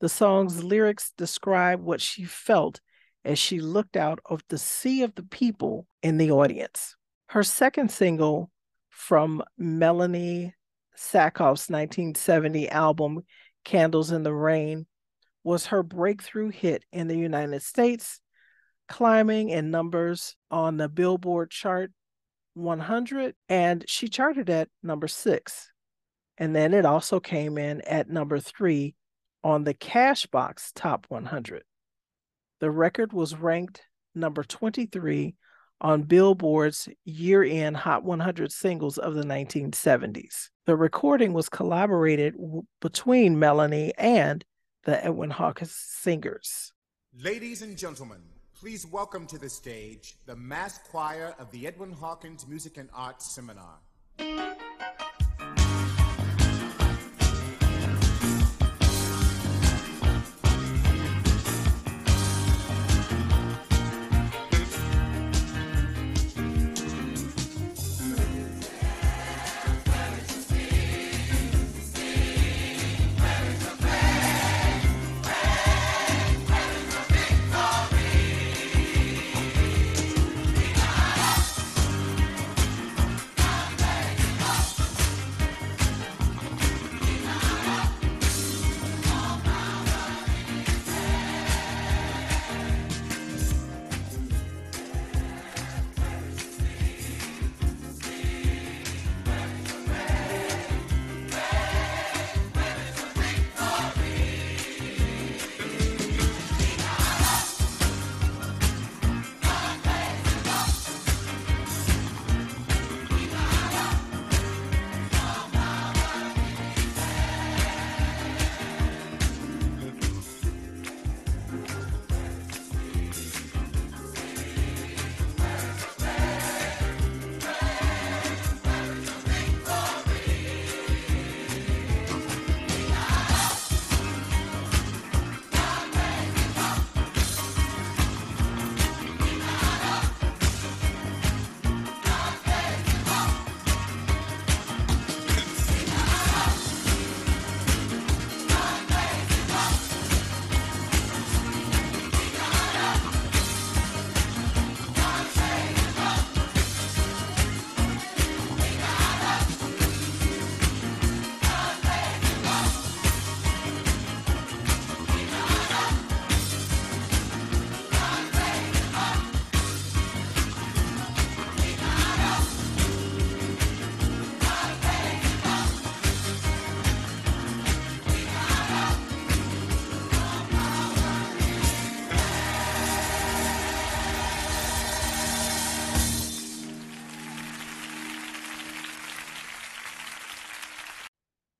The 0.00 0.08
song's 0.08 0.62
lyrics 0.62 1.12
describe 1.16 1.80
what 1.80 2.00
she 2.00 2.24
felt 2.24 2.80
as 3.24 3.38
she 3.38 3.60
looked 3.60 3.96
out 3.96 4.20
of 4.26 4.42
the 4.48 4.58
sea 4.58 5.02
of 5.02 5.14
the 5.14 5.22
people 5.22 5.86
in 6.02 6.18
the 6.18 6.30
audience. 6.30 6.96
Her 7.28 7.42
second 7.42 7.90
single 7.90 8.50
from 8.90 9.42
Melanie 9.56 10.54
Safka's 10.96 11.68
1970 11.68 12.68
album, 12.68 13.22
Candles 13.64 14.10
in 14.10 14.22
the 14.22 14.32
Rain, 14.32 14.86
was 15.42 15.66
her 15.66 15.82
breakthrough 15.82 16.50
hit 16.50 16.84
in 16.92 17.08
the 17.08 17.16
United 17.16 17.62
States, 17.62 18.20
climbing 18.88 19.50
in 19.50 19.70
numbers 19.70 20.36
on 20.50 20.76
the 20.76 20.88
Billboard 20.88 21.50
chart 21.50 21.92
100, 22.54 23.34
and 23.48 23.84
she 23.88 24.08
charted 24.08 24.48
at 24.48 24.68
number 24.82 25.08
six. 25.08 25.70
And 26.38 26.54
then 26.54 26.74
it 26.74 26.84
also 26.84 27.20
came 27.20 27.58
in 27.58 27.80
at 27.82 28.08
number 28.08 28.38
three 28.40 28.94
on 29.42 29.64
the 29.64 29.74
Cashbox 29.74 30.72
Top 30.74 31.06
100. 31.08 31.62
The 32.60 32.70
record 32.70 33.12
was 33.12 33.36
ranked 33.36 33.82
number 34.14 34.42
23 34.42 35.34
on 35.80 36.02
Billboard's 36.02 36.88
year 37.04 37.42
end 37.42 37.76
Hot 37.76 38.04
100 38.04 38.50
singles 38.50 38.96
of 38.96 39.14
the 39.14 39.24
1970s. 39.24 40.48
The 40.66 40.76
recording 40.76 41.34
was 41.34 41.50
collaborated 41.50 42.34
w- 42.38 42.62
between 42.80 43.38
Melanie 43.38 43.92
and 43.98 44.42
the 44.84 45.04
Edwin 45.04 45.28
Hawkins 45.28 45.72
singers. 45.74 46.72
Ladies 47.20 47.60
and 47.60 47.76
gentlemen, 47.76 48.22
please 48.58 48.86
welcome 48.86 49.26
to 49.26 49.36
the 49.36 49.50
stage 49.50 50.16
the 50.24 50.34
mass 50.34 50.78
choir 50.90 51.34
of 51.38 51.50
the 51.50 51.66
Edwin 51.66 51.92
Hawkins 51.92 52.46
Music 52.48 52.78
and 52.78 52.88
Arts 52.94 53.34
Seminar. 53.34 53.76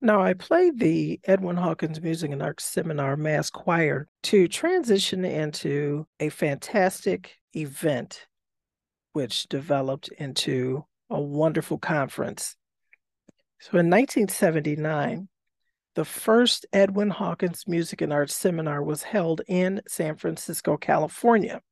Now, 0.04 0.20
I 0.20 0.34
played 0.34 0.78
the 0.78 1.18
Edwin 1.24 1.56
Hawkins 1.56 1.98
Music 1.98 2.30
and 2.30 2.42
Arts 2.42 2.62
Seminar 2.62 3.16
Mass 3.16 3.48
Choir 3.48 4.06
to 4.24 4.46
transition 4.48 5.24
into 5.24 6.06
a 6.20 6.28
fantastic 6.28 7.38
event, 7.56 8.26
which 9.14 9.48
developed 9.48 10.08
into 10.08 10.84
a 11.08 11.18
wonderful 11.18 11.78
conference. 11.78 12.54
So 13.60 13.78
in 13.78 13.88
1979, 13.88 15.26
the 15.94 16.04
first 16.04 16.66
Edwin 16.70 17.08
Hawkins 17.08 17.64
Music 17.66 18.02
and 18.02 18.12
Arts 18.12 18.34
Seminar 18.34 18.82
was 18.82 19.04
held 19.04 19.40
in 19.48 19.80
San 19.88 20.16
Francisco, 20.16 20.76
California. 20.76 21.62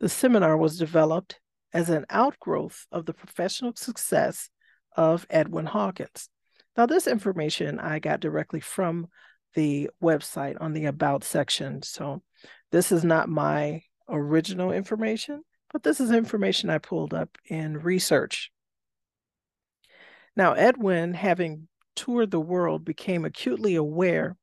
The 0.00 0.08
seminar 0.08 0.56
was 0.56 0.78
developed 0.78 1.38
as 1.72 1.90
an 1.90 2.06
outgrowth 2.10 2.88
of 2.90 3.06
the 3.06 3.14
professional 3.14 3.76
success 3.76 4.50
of 4.96 5.28
Edwin 5.30 5.66
Hawkins. 5.66 6.28
Now, 6.76 6.86
this 6.86 7.06
information 7.06 7.78
I 7.78 7.98
got 7.98 8.20
directly 8.20 8.60
from 8.60 9.08
the 9.54 9.90
website 10.02 10.56
on 10.60 10.72
the 10.72 10.86
About 10.86 11.24
section. 11.24 11.82
So, 11.82 12.22
this 12.70 12.92
is 12.92 13.04
not 13.04 13.28
my 13.28 13.82
original 14.08 14.72
information, 14.72 15.42
but 15.72 15.82
this 15.82 16.00
is 16.00 16.10
information 16.10 16.70
I 16.70 16.78
pulled 16.78 17.12
up 17.12 17.36
in 17.44 17.78
research. 17.78 18.50
Now, 20.36 20.52
Edwin, 20.52 21.14
having 21.14 21.68
toured 21.96 22.30
the 22.30 22.40
world, 22.40 22.84
became 22.84 23.24
acutely 23.24 23.74
aware 23.74 24.36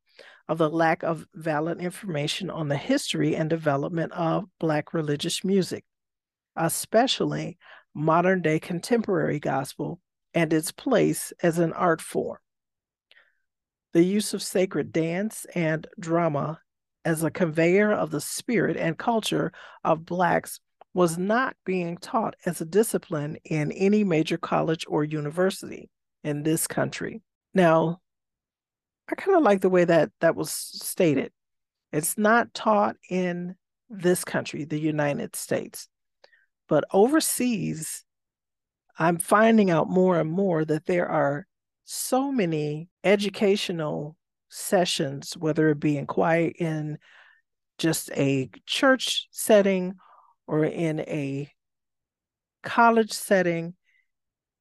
of 0.48 0.57
the 0.57 0.69
lack 0.69 1.03
of 1.03 1.25
valid 1.34 1.79
information 1.79 2.50
on 2.50 2.67
the 2.67 2.77
history 2.77 3.36
and 3.36 3.50
development 3.50 4.12
of 4.13 4.46
Black 4.60 4.93
religious 4.93 5.43
music, 5.43 5.84
especially 6.55 7.57
modern 7.93 8.41
day 8.41 8.60
contemporary 8.60 9.39
gospel 9.39 10.00
and 10.38 10.53
its 10.53 10.72
place 10.72 11.34
as 11.41 11.58
an 11.58 11.74
art 11.74 12.00
form. 12.00 12.38
The 13.94 14.03
use 14.03 14.36
of 14.36 14.44
sacred 14.44 14.91
dance 14.91 15.48
and 15.56 15.88
drama 16.00 16.60
as 17.03 17.24
a 17.24 17.32
conveyor 17.32 17.91
of 17.91 18.12
the 18.12 18.22
spirit 18.22 18.77
and 18.77 19.00
culture 19.00 19.51
of 19.84 20.06
Blacks 20.06 20.60
was 20.94 21.17
not 21.17 21.56
being 21.65 21.98
taught 21.98 22.36
as 22.46 22.62
a 22.62 22.65
discipline 22.65 23.38
in 23.46 23.72
any 23.72 24.03
major 24.03 24.38
college 24.38 24.86
or 24.88 25.03
university 25.03 25.89
in 26.24 26.44
this 26.44 26.67
country. 26.67 27.24
Now, 27.56 28.00
I 29.10 29.15
kind 29.15 29.38
of 29.38 29.44
like 29.44 29.62
the 29.62 29.70
way 29.70 29.86
that 29.86 30.12
that 30.22 30.36
was 30.36 30.51
stated. 30.51 31.32
It's 31.91 32.15
not 32.15 32.53
taught 32.53 32.96
in 33.10 33.56
this 33.89 34.24
country, 34.24 34.65
the 34.65 34.79
United 34.79 35.36
States, 35.36 35.88
but 36.70 36.84
overseas, 36.94 38.03
I'm 38.98 39.18
finding 39.18 39.70
out 39.70 39.89
more 39.89 40.20
and 40.20 40.30
more 40.30 40.66
that 40.66 40.86
there 40.86 41.08
are 41.08 41.46
so 41.84 42.32
many 42.32 42.89
educational 43.04 44.18
sessions, 44.50 45.38
whether 45.38 45.70
it 45.70 45.80
be 45.80 45.98
in 45.98 46.06
quiet 46.06 46.56
in 46.58 46.98
just 47.77 48.10
a 48.12 48.50
church 48.66 49.27
setting 49.31 49.96
or 50.48 50.66
in 50.66 51.01
a 51.01 51.51
college 52.64 53.14
setting 53.14 53.75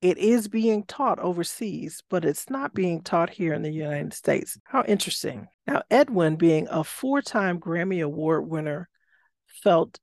it 0.03 0.19
is 0.19 0.49
being 0.49 0.85
taught 0.85 1.19
overseas, 1.19 2.03
but 2.11 2.25
it's 2.25 2.51
not 2.51 2.75
being 2.75 3.03
taught 3.03 3.31
here 3.31 3.55
in 3.55 3.63
the 3.63 3.73
United 3.73 4.13
States. 4.13 4.59
How 4.65 4.85
interesting. 4.85 5.49
Now, 5.67 5.83
Edwin, 5.91 6.37
being 6.37 6.69
a 6.71 6.85
four 6.85 7.23
time 7.23 7.59
Grammy 7.59 8.05
Award 8.05 8.47
winner, 8.47 8.89
felt 9.47 9.99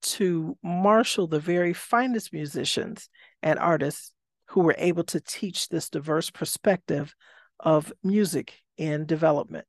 to 0.00 0.56
marshal 0.62 1.26
the 1.26 1.40
very 1.40 1.72
finest 1.72 2.32
musicians 2.32 3.08
and 3.42 3.58
artists 3.58 4.12
who 4.48 4.62
were 4.62 4.74
able 4.78 5.04
to 5.04 5.20
teach 5.20 5.68
this 5.68 5.90
diverse 5.90 6.30
perspective 6.30 7.14
of 7.60 7.92
music 8.02 8.54
in 8.76 9.06
development. 9.06 9.66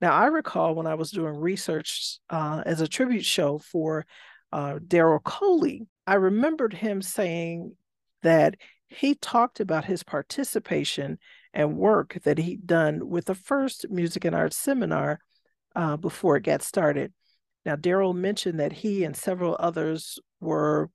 Now, 0.00 0.12
I 0.12 0.26
recall 0.26 0.74
when 0.74 0.86
I 0.86 0.94
was 0.94 1.12
doing 1.12 1.36
research 1.36 2.18
uh, 2.28 2.62
as 2.66 2.80
a 2.80 2.88
tribute 2.88 3.24
show 3.24 3.58
for 3.58 4.04
uh, 4.50 4.78
Daryl 4.84 5.22
Coley, 5.22 5.86
I 6.06 6.14
remembered 6.14 6.74
him 6.74 7.02
saying 7.02 7.76
that 8.22 8.56
he 8.88 9.14
talked 9.14 9.60
about 9.60 9.84
his 9.84 10.02
participation 10.02 11.18
and 11.54 11.76
work 11.76 12.18
that 12.24 12.38
he'd 12.38 12.66
done 12.66 13.08
with 13.08 13.26
the 13.26 13.34
first 13.34 13.86
music 13.90 14.24
and 14.24 14.34
arts 14.34 14.56
seminar 14.56 15.20
uh, 15.76 15.96
before 15.96 16.36
it 16.36 16.44
got 16.44 16.62
started. 16.62 17.12
Now, 17.64 17.76
Daryl 17.76 18.14
mentioned 18.14 18.58
that 18.58 18.72
he 18.72 19.04
and 19.04 19.16
several 19.16 19.56
others 19.58 20.18
were 20.40 20.90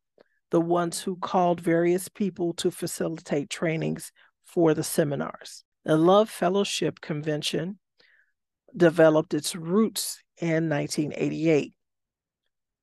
the 0.51 0.61
ones 0.61 1.01
who 1.01 1.15
called 1.17 1.59
various 1.59 2.07
people 2.07 2.53
to 2.53 2.71
facilitate 2.71 3.49
trainings 3.49 4.11
for 4.45 4.73
the 4.73 4.83
seminars. 4.83 5.63
The 5.85 5.97
Love 5.97 6.29
Fellowship 6.29 7.01
Convention 7.01 7.79
developed 8.75 9.33
its 9.33 9.55
roots 9.55 10.21
in 10.39 10.69
1988 10.69 11.73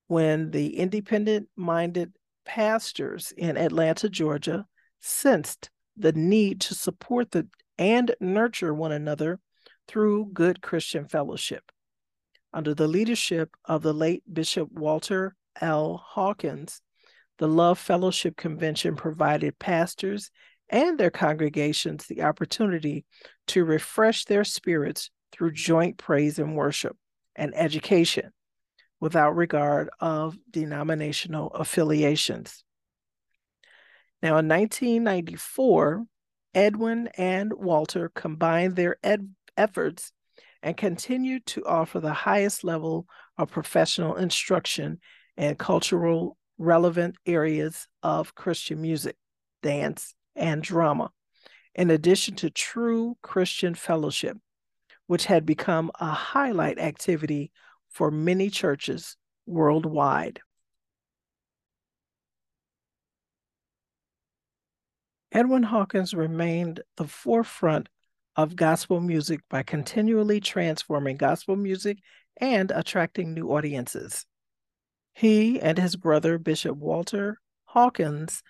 when 0.07 0.51
the 0.51 0.77
independent 0.77 1.49
minded 1.57 2.13
pastors 2.45 3.33
in 3.37 3.57
Atlanta, 3.57 4.09
Georgia, 4.09 4.67
sensed 5.01 5.71
the 5.97 6.13
need 6.13 6.61
to 6.61 6.75
support 6.75 7.31
the 7.31 7.47
and 7.79 8.15
nurture 8.21 8.73
one 8.73 8.93
another 8.93 9.41
through 9.89 10.31
good 10.33 10.63
Christian 10.63 11.07
fellowship. 11.07 11.71
Under 12.53 12.75
the 12.75 12.87
leadership 12.87 13.51
of 13.65 13.83
the 13.83 13.93
late 13.93 14.23
Bishop 14.33 14.71
Walter 14.71 15.35
L. 15.61 16.03
Hawkins, 16.05 16.81
the 17.39 17.49
Love 17.49 17.79
Fellowship 17.79 18.37
Convention 18.37 18.97
provided 18.97 19.59
pastors 19.59 20.31
and 20.71 20.99
their 20.99 21.11
congregations 21.11 22.07
the 22.07 22.23
opportunity 22.23 23.05
to 23.49 23.65
refresh 23.65 24.25
their 24.25 24.45
spirits 24.45 25.11
through 25.33 25.53
joint 25.53 25.99
praise 25.99 26.39
and 26.39 26.57
worship 26.57 26.97
and 27.37 27.53
education 27.55 28.33
without 29.01 29.37
regard 29.37 29.91
of 30.01 30.37
denominational 30.51 31.49
affiliations. 31.49 32.65
Now, 34.23 34.39
in 34.39 34.49
1994, 34.49 36.05
Edwin 36.55 37.09
and 37.19 37.53
Walter 37.53 38.11
combined 38.15 38.77
their 38.77 38.97
ed- 39.03 39.35
efforts 39.57 40.13
and 40.63 40.77
continued 40.77 41.45
to 41.47 41.67
offer 41.67 42.01
the 42.01 42.13
highest 42.13 42.65
level 42.65 43.07
of 43.37 43.51
professional 43.51 44.15
instruction 44.17 45.01
and 45.37 45.59
cultural 45.59 46.39
relevant 46.59 47.17
areas 47.27 47.87
of 48.03 48.35
Christian 48.35 48.81
music, 48.81 49.17
dance, 49.63 50.15
and 50.37 50.63
drama, 50.63 51.11
in 51.75 51.91
addition 51.91 52.35
to 52.37 52.51
true 52.51 53.17
Christian 53.23 53.75
fellowship, 53.75 54.37
which 55.07 55.27
had 55.27 55.45
become 55.45 55.91
a 56.01 56.11
highlight 56.11 56.79
activity 56.79 57.53
for 57.91 58.11
many 58.11 58.51
churches 58.51 59.17
worldwide. 59.47 60.41
Edwin 65.33 65.65
Hawkins 65.65 66.15
remained 66.15 66.81
the 66.97 67.09
forefront 67.09 67.89
of 68.37 68.55
gospel 68.55 69.01
music 69.01 69.41
by 69.51 69.63
continually 69.63 70.41
transforming 70.41 71.17
gospel 71.17 71.57
music 71.57 71.99
and 72.37 72.71
attracting 72.71 73.35
new 73.35 73.51
audiences. 73.51 74.27
He 75.15 75.61
and 75.61 75.79
his 75.79 75.97
brother, 75.97 76.39
Bishop 76.39 76.77
Walter 76.77 77.41
Hawkins, 77.67 78.43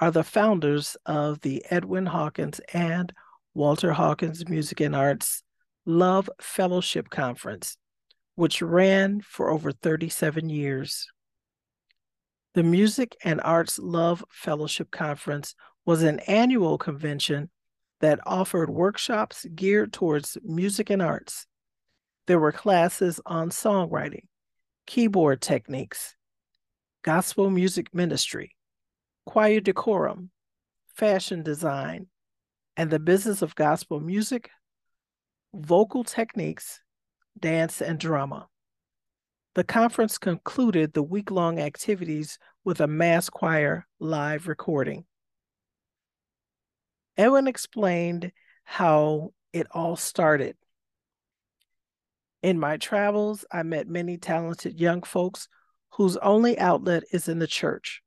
are 0.00 0.10
the 0.10 0.24
founders 0.24 0.96
of 1.06 1.40
the 1.40 1.64
Edwin 1.70 2.06
Hawkins 2.06 2.60
and 2.72 3.12
Walter 3.54 3.92
Hawkins 3.92 4.48
Music 4.48 4.80
and 4.80 4.94
Arts 4.94 5.42
Love 5.86 6.28
Fellowship 6.40 7.08
Conference, 7.08 7.76
which 8.34 8.60
ran 8.60 9.20
for 9.20 9.50
over 9.50 9.72
37 9.72 10.48
years. 10.48 11.06
The 12.54 12.62
Music 12.62 13.16
and 13.24 13.40
Arts 13.42 13.78
Love 13.78 14.24
Fellowship 14.28 14.90
Conference 14.90 15.54
was 15.84 16.02
an 16.02 16.18
annual 16.20 16.78
convention 16.78 17.50
that 18.00 18.20
offered 18.26 18.70
workshops 18.70 19.46
geared 19.54 19.92
towards 19.92 20.36
music 20.42 20.90
and 20.90 21.00
arts. 21.00 21.46
There 22.26 22.38
were 22.38 22.52
classes 22.52 23.20
on 23.24 23.50
songwriting, 23.50 24.26
keyboard 24.88 25.42
techniques, 25.42 26.16
gospel 27.02 27.50
music 27.50 27.94
ministry, 27.94 28.56
choir 29.26 29.60
decorum, 29.60 30.30
fashion 30.94 31.42
design, 31.42 32.06
and 32.74 32.90
the 32.90 32.98
business 32.98 33.42
of 33.42 33.54
gospel 33.54 34.00
music, 34.00 34.48
vocal 35.52 36.04
techniques, 36.04 36.80
dance, 37.38 37.82
and 37.82 38.00
drama. 38.00 38.48
The 39.54 39.62
conference 39.62 40.16
concluded 40.16 40.94
the 40.94 41.02
week 41.02 41.30
long 41.30 41.58
activities 41.60 42.38
with 42.64 42.80
a 42.80 42.86
mass 42.86 43.28
choir 43.28 43.86
live 44.00 44.48
recording. 44.48 45.04
Edwin 47.18 47.46
explained 47.46 48.32
how 48.64 49.34
it 49.52 49.66
all 49.70 49.96
started. 49.96 50.56
In 52.42 52.58
my 52.58 52.76
travels, 52.76 53.44
I 53.50 53.62
met 53.64 53.88
many 53.88 54.16
talented 54.16 54.80
young 54.80 55.02
folks 55.02 55.48
whose 55.90 56.16
only 56.18 56.58
outlet 56.58 57.02
is 57.12 57.28
in 57.28 57.40
the 57.40 57.46
church. 57.46 58.00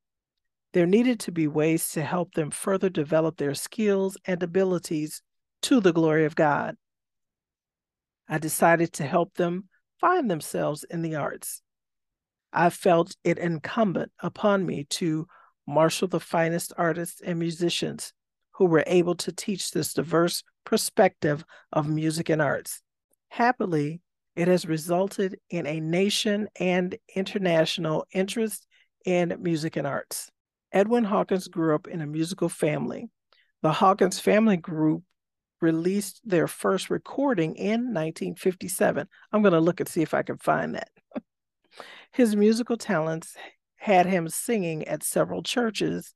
There 0.73 0.85
needed 0.85 1.19
to 1.21 1.31
be 1.31 1.47
ways 1.47 1.89
to 1.91 2.01
help 2.01 2.33
them 2.33 2.49
further 2.49 2.89
develop 2.89 3.37
their 3.37 3.53
skills 3.53 4.15
and 4.25 4.41
abilities 4.41 5.21
to 5.63 5.81
the 5.81 5.91
glory 5.91 6.25
of 6.25 6.35
God. 6.35 6.77
I 8.29 8.37
decided 8.37 8.93
to 8.93 9.03
help 9.03 9.33
them 9.33 9.67
find 9.99 10.31
themselves 10.31 10.85
in 10.85 11.01
the 11.01 11.15
arts. 11.15 11.61
I 12.53 12.69
felt 12.69 13.15
it 13.25 13.37
incumbent 13.37 14.13
upon 14.19 14.65
me 14.65 14.85
to 14.91 15.27
marshal 15.67 16.07
the 16.07 16.19
finest 16.21 16.71
artists 16.77 17.21
and 17.21 17.37
musicians 17.37 18.13
who 18.51 18.65
were 18.65 18.83
able 18.87 19.15
to 19.15 19.31
teach 19.33 19.71
this 19.71 19.93
diverse 19.93 20.43
perspective 20.63 21.43
of 21.73 21.89
music 21.89 22.29
and 22.29 22.41
arts. 22.41 22.81
Happily, 23.29 24.01
it 24.35 24.47
has 24.47 24.65
resulted 24.65 25.39
in 25.49 25.67
a 25.67 25.79
nation 25.79 26.47
and 26.59 26.97
international 27.15 28.05
interest 28.13 28.65
in 29.05 29.35
music 29.39 29.75
and 29.75 29.85
arts. 29.85 30.29
Edwin 30.71 31.03
Hawkins 31.03 31.47
grew 31.47 31.75
up 31.75 31.87
in 31.87 32.01
a 32.01 32.07
musical 32.07 32.49
family. 32.49 33.09
The 33.61 33.73
Hawkins 33.73 34.19
Family 34.19 34.57
Group 34.57 35.03
released 35.61 36.21
their 36.23 36.47
first 36.47 36.89
recording 36.89 37.55
in 37.55 37.93
1957. 37.93 39.07
I'm 39.31 39.41
going 39.41 39.53
to 39.53 39.59
look 39.59 39.79
and 39.79 39.89
see 39.89 40.01
if 40.01 40.13
I 40.13 40.23
can 40.23 40.37
find 40.37 40.75
that. 40.75 40.89
His 42.11 42.35
musical 42.35 42.77
talents 42.77 43.35
had 43.75 44.05
him 44.05 44.29
singing 44.29 44.87
at 44.87 45.03
several 45.03 45.41
churches 45.41 46.13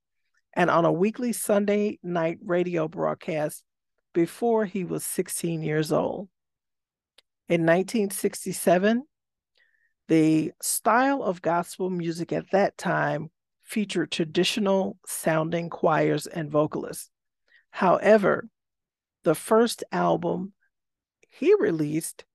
and 0.53 0.69
on 0.69 0.85
a 0.85 0.91
weekly 0.91 1.33
Sunday 1.33 1.99
night 2.03 2.37
radio 2.43 2.87
broadcast 2.87 3.63
before 4.13 4.65
he 4.65 4.83
was 4.83 5.03
16 5.03 5.63
years 5.63 5.91
old. 5.91 6.29
In 7.47 7.61
1967, 7.61 9.03
the 10.07 10.51
style 10.61 11.21
of 11.21 11.43
gospel 11.43 11.91
music 11.91 12.33
at 12.33 12.49
that 12.51 12.75
time 12.75 13.29
featured 13.61 14.11
traditional 14.11 14.97
sounding 15.05 15.69
choirs 15.69 16.25
and 16.25 16.49
vocalists. 16.49 17.11
However, 17.69 18.49
the 19.23 19.35
first 19.35 19.83
album 19.91 20.53
he 21.29 21.53
released 21.59 22.25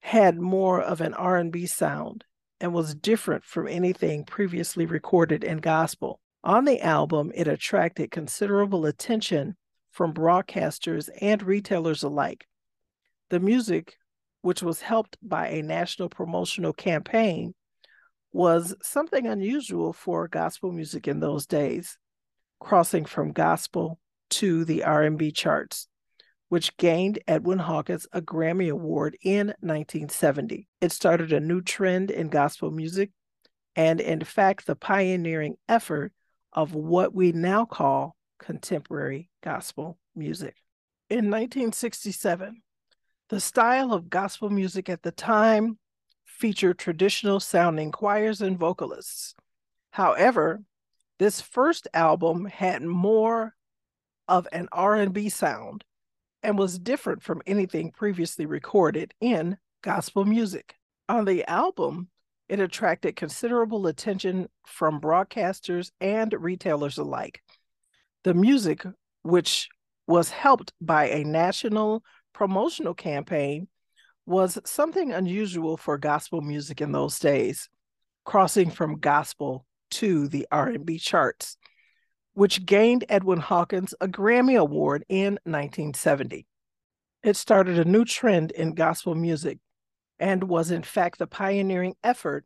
had 0.00 0.40
more 0.40 0.80
of 0.80 1.00
an 1.02 1.12
R&B 1.12 1.66
sound 1.66 2.24
and 2.58 2.72
was 2.72 2.94
different 2.94 3.44
from 3.44 3.68
anything 3.68 4.24
previously 4.24 4.86
recorded 4.86 5.44
in 5.44 5.58
gospel. 5.58 6.20
On 6.42 6.64
the 6.64 6.80
album, 6.80 7.32
it 7.34 7.48
attracted 7.48 8.10
considerable 8.10 8.86
attention 8.86 9.56
from 9.90 10.14
broadcasters 10.14 11.10
and 11.20 11.42
retailers 11.42 12.02
alike. 12.02 12.46
The 13.30 13.40
music, 13.40 13.96
which 14.46 14.62
was 14.62 14.80
helped 14.80 15.16
by 15.20 15.48
a 15.48 15.60
national 15.60 16.08
promotional 16.08 16.72
campaign, 16.72 17.52
was 18.32 18.76
something 18.80 19.26
unusual 19.26 19.92
for 19.92 20.28
gospel 20.28 20.70
music 20.70 21.08
in 21.08 21.18
those 21.18 21.46
days, 21.46 21.98
crossing 22.60 23.04
from 23.04 23.32
gospel 23.32 23.98
to 24.30 24.64
the 24.64 24.84
R&B 24.84 25.32
charts 25.32 25.88
which 26.48 26.76
gained 26.76 27.18
Edwin 27.26 27.58
Hawkins 27.58 28.06
a 28.12 28.22
Grammy 28.22 28.70
Award 28.70 29.16
in 29.20 29.48
1970. 29.48 30.68
It 30.80 30.92
started 30.92 31.32
a 31.32 31.40
new 31.40 31.60
trend 31.60 32.12
in 32.12 32.28
gospel 32.28 32.70
music 32.70 33.10
and, 33.74 34.00
in 34.00 34.22
fact, 34.22 34.64
the 34.64 34.76
pioneering 34.76 35.56
effort 35.68 36.12
of 36.52 36.72
what 36.72 37.12
we 37.12 37.32
now 37.32 37.64
call 37.64 38.14
contemporary 38.38 39.28
gospel 39.42 39.98
music. 40.14 40.54
In 41.10 41.30
1967, 41.30 42.62
the 43.28 43.40
style 43.40 43.92
of 43.92 44.10
gospel 44.10 44.50
music 44.50 44.88
at 44.88 45.02
the 45.02 45.10
time 45.10 45.78
featured 46.24 46.78
traditional 46.78 47.40
sounding 47.40 47.90
choirs 47.90 48.40
and 48.40 48.58
vocalists. 48.58 49.34
However, 49.90 50.62
this 51.18 51.40
first 51.40 51.88
album 51.94 52.44
had 52.44 52.82
more 52.82 53.54
of 54.28 54.46
an 54.52 54.68
R&B 54.70 55.28
sound 55.28 55.84
and 56.42 56.58
was 56.58 56.78
different 56.78 57.22
from 57.22 57.42
anything 57.46 57.90
previously 57.90 58.46
recorded 58.46 59.14
in 59.20 59.56
gospel 59.82 60.24
music. 60.24 60.74
On 61.08 61.24
the 61.24 61.48
album, 61.48 62.08
it 62.48 62.60
attracted 62.60 63.16
considerable 63.16 63.86
attention 63.86 64.48
from 64.66 65.00
broadcasters 65.00 65.90
and 66.00 66.32
retailers 66.38 66.98
alike. 66.98 67.40
The 68.24 68.34
music, 68.34 68.84
which 69.22 69.68
was 70.06 70.30
helped 70.30 70.72
by 70.80 71.08
a 71.08 71.24
national 71.24 72.04
promotional 72.36 72.94
campaign, 72.94 73.68
was 74.26 74.58
something 74.64 75.12
unusual 75.12 75.76
for 75.76 75.98
gospel 75.98 76.40
music 76.40 76.80
in 76.80 76.92
those 76.92 77.18
days, 77.18 77.68
crossing 78.24 78.70
from 78.70 79.00
gospel 79.00 79.64
to 79.90 80.28
the 80.28 80.46
R&B 80.50 80.98
charts 80.98 81.56
which 82.36 82.66
gained 82.66 83.02
Edwin 83.08 83.40
Hawkins 83.40 83.94
a 83.98 84.06
Grammy 84.06 84.60
Award 84.60 85.06
in 85.08 85.38
1970. 85.44 86.46
It 87.22 87.34
started 87.34 87.78
a 87.78 87.86
new 87.86 88.04
trend 88.04 88.50
in 88.50 88.74
gospel 88.74 89.14
music 89.14 89.58
and 90.18 90.44
was, 90.44 90.70
in 90.70 90.82
fact, 90.82 91.18
the 91.18 91.26
pioneering 91.26 91.94
effort 92.04 92.44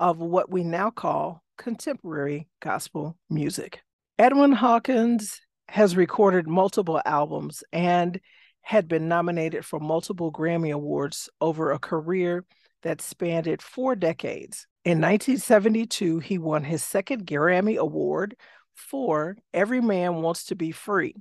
of 0.00 0.18
what 0.18 0.50
we 0.50 0.64
now 0.64 0.90
call 0.90 1.44
contemporary 1.56 2.48
gospel 2.60 3.16
music. 3.30 3.82
Edwin 4.18 4.50
Hawkins 4.50 5.40
has 5.68 5.96
recorded 5.96 6.48
multiple 6.48 7.00
albums 7.06 7.62
and 7.72 8.20
had 8.62 8.88
been 8.88 9.08
nominated 9.08 9.64
for 9.64 9.80
multiple 9.80 10.30
Grammy 10.32 10.72
Awards 10.72 11.28
over 11.40 11.72
a 11.72 11.78
career 11.78 12.44
that 12.82 13.00
spanned 13.00 13.60
four 13.60 13.96
decades. 13.96 14.66
In 14.84 14.98
1972, 14.98 16.20
he 16.20 16.38
won 16.38 16.64
his 16.64 16.82
second 16.82 17.26
Grammy 17.26 17.76
Award 17.76 18.36
for 18.74 19.36
Every 19.52 19.80
Man 19.80 20.22
Wants 20.22 20.46
to 20.46 20.54
Be 20.54 20.70
Free, 20.70 21.14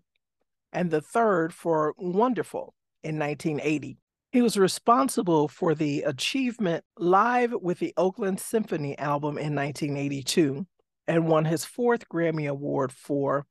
and 0.71 0.89
the 0.89 1.01
third 1.01 1.53
for 1.53 1.93
Wonderful 1.97 2.73
in 3.03 3.19
1980. 3.19 3.97
He 4.31 4.41
was 4.41 4.57
responsible 4.57 5.47
for 5.47 5.73
the 5.73 6.03
achievement 6.03 6.85
live 6.97 7.51
with 7.51 7.79
the 7.79 7.93
Oakland 7.97 8.39
Symphony 8.39 8.97
album 8.97 9.37
in 9.37 9.55
1982 9.55 10.65
and 11.07 11.27
won 11.27 11.45
his 11.45 11.65
fourth 11.65 12.07
Grammy 12.07 12.47
Award 12.47 12.91
for 12.91 13.47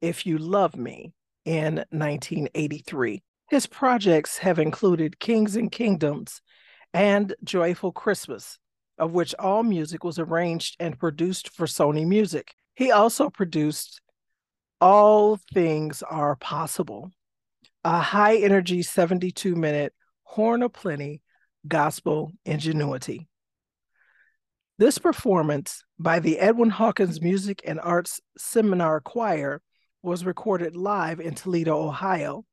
If 0.00 0.24
You 0.24 0.38
Love 0.38 0.74
Me 0.74 1.12
in 1.46 1.76
1983. 1.90 3.22
His 3.48 3.66
projects 3.66 4.38
have 4.38 4.58
included 4.58 5.20
Kings 5.20 5.56
and 5.56 5.70
Kingdoms 5.70 6.42
and 6.92 7.34
Joyful 7.44 7.92
Christmas, 7.92 8.58
of 8.98 9.12
which 9.12 9.34
all 9.38 9.62
music 9.62 10.02
was 10.02 10.18
arranged 10.18 10.76
and 10.80 10.98
produced 10.98 11.50
for 11.50 11.66
Sony 11.66 12.06
Music. 12.06 12.52
He 12.74 12.90
also 12.90 13.30
produced 13.30 14.02
All 14.80 15.38
Things 15.54 16.02
Are 16.02 16.36
Possible, 16.36 17.12
a 17.84 18.00
high 18.00 18.36
energy 18.36 18.82
72 18.82 19.54
minute 19.54 19.94
horn 20.24 20.62
of 20.62 20.72
plenty 20.72 21.22
gospel 21.66 22.32
ingenuity. 22.44 23.28
This 24.78 24.98
performance 24.98 25.84
by 25.98 26.18
the 26.18 26.38
Edwin 26.38 26.70
Hawkins 26.70 27.22
Music 27.22 27.62
and 27.64 27.80
Arts 27.80 28.20
Seminar 28.36 29.00
Choir 29.00 29.62
was 30.02 30.24
recorded 30.24 30.76
live 30.76 31.20
in 31.20 31.34
Toledo, 31.34 31.76
Ohio, 31.76 32.44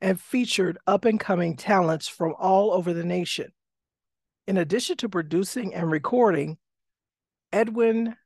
and 0.00 0.20
featured 0.20 0.78
up 0.86 1.04
and 1.04 1.18
coming 1.18 1.56
talents 1.56 2.08
from 2.08 2.34
all 2.38 2.72
over 2.72 2.92
the 2.92 3.04
nation. 3.04 3.52
In 4.46 4.56
addition 4.56 4.96
to 4.98 5.08
producing 5.08 5.74
and 5.74 5.90
recording, 5.90 6.58
Edwin 7.52 8.16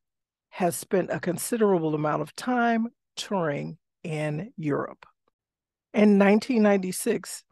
has 0.48 0.76
spent 0.76 1.10
a 1.10 1.20
considerable 1.20 1.94
amount 1.94 2.22
of 2.22 2.34
time 2.34 2.88
touring 3.16 3.76
in 4.02 4.52
Europe. 4.56 5.04
In 5.92 6.18
1996, 6.18 7.44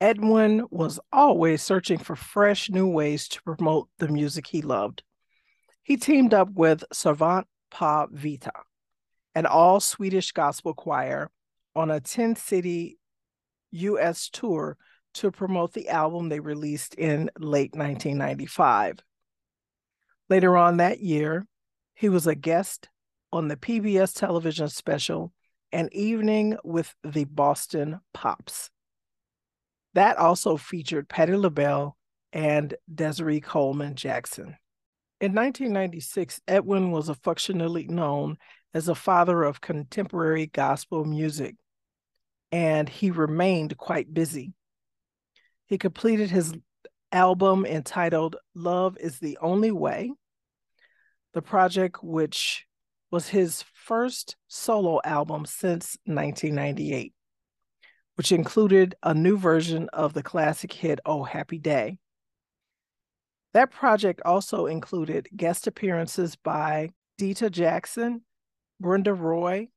Edwin 0.00 0.66
was 0.70 0.98
always 1.12 1.62
searching 1.62 1.98
for 1.98 2.16
fresh 2.16 2.68
new 2.68 2.88
ways 2.88 3.28
to 3.28 3.42
promote 3.42 3.88
the 3.98 4.08
music 4.08 4.46
he 4.46 4.62
loved. 4.62 5.02
He 5.82 5.96
teamed 5.96 6.34
up 6.34 6.50
with 6.52 6.84
Servant 6.92 7.46
Pa 7.70 8.06
Vita, 8.10 8.52
an 9.34 9.46
all 9.46 9.80
Swedish 9.80 10.32
gospel 10.32 10.74
choir, 10.74 11.30
on 11.76 11.90
a 11.90 12.00
10 12.00 12.36
city 12.36 12.98
US 13.72 14.28
tour 14.28 14.76
to 15.14 15.30
promote 15.30 15.72
the 15.72 15.88
album 15.88 16.28
they 16.28 16.40
released 16.40 16.94
in 16.94 17.30
late 17.38 17.74
1995. 17.74 18.98
Later 20.28 20.56
on 20.56 20.78
that 20.78 21.00
year, 21.00 21.46
he 21.94 22.08
was 22.08 22.26
a 22.26 22.34
guest 22.34 22.88
on 23.32 23.48
the 23.48 23.56
PBS 23.56 24.14
television 24.14 24.68
special 24.68 25.32
An 25.72 25.88
Evening 25.92 26.56
with 26.64 26.94
the 27.04 27.24
Boston 27.24 28.00
Pops. 28.12 28.70
That 29.94 30.16
also 30.16 30.56
featured 30.56 31.08
Patti 31.08 31.36
LaBelle 31.36 31.96
and 32.32 32.74
Desiree 32.92 33.40
Coleman 33.40 33.94
Jackson. 33.94 34.56
In 35.20 35.32
1996, 35.32 36.40
Edwin 36.48 36.90
was 36.90 37.08
affectionately 37.08 37.86
known 37.86 38.36
as 38.74 38.88
a 38.88 38.94
father 38.94 39.44
of 39.44 39.60
contemporary 39.60 40.46
gospel 40.46 41.04
music, 41.04 41.54
and 42.52 42.88
he 42.88 43.10
remained 43.10 43.78
quite 43.78 44.12
busy. 44.12 44.52
He 45.66 45.78
completed 45.78 46.30
his 46.30 46.52
album 47.12 47.64
entitled 47.64 48.36
Love 48.54 48.96
is 49.00 49.20
the 49.20 49.38
Only 49.40 49.70
Way 49.70 50.12
the 51.32 51.42
project, 51.42 52.02
which 52.02 52.66
was 53.10 53.28
his 53.28 53.64
first 53.72 54.36
solo 54.48 55.00
album 55.04 55.46
since 55.46 55.96
1998. 56.04 57.12
which 58.16 58.30
included 58.32 58.94
a 59.02 59.12
new 59.14 59.36
version 59.36 59.88
of 59.92 60.12
the 60.12 60.22
classic 60.22 60.72
hit 60.72 61.00
Oh 61.04 61.24
Happy 61.24 61.58
Day. 61.58 61.98
That 63.52 63.70
project 63.70 64.20
also 64.24 64.66
included 64.66 65.28
guest 65.36 65.66
appearances 65.66 66.36
by 66.36 66.90
Dita 67.18 67.50
Jackson, 67.50 68.22
Brenda 68.80 69.14
Roy, 69.14 69.68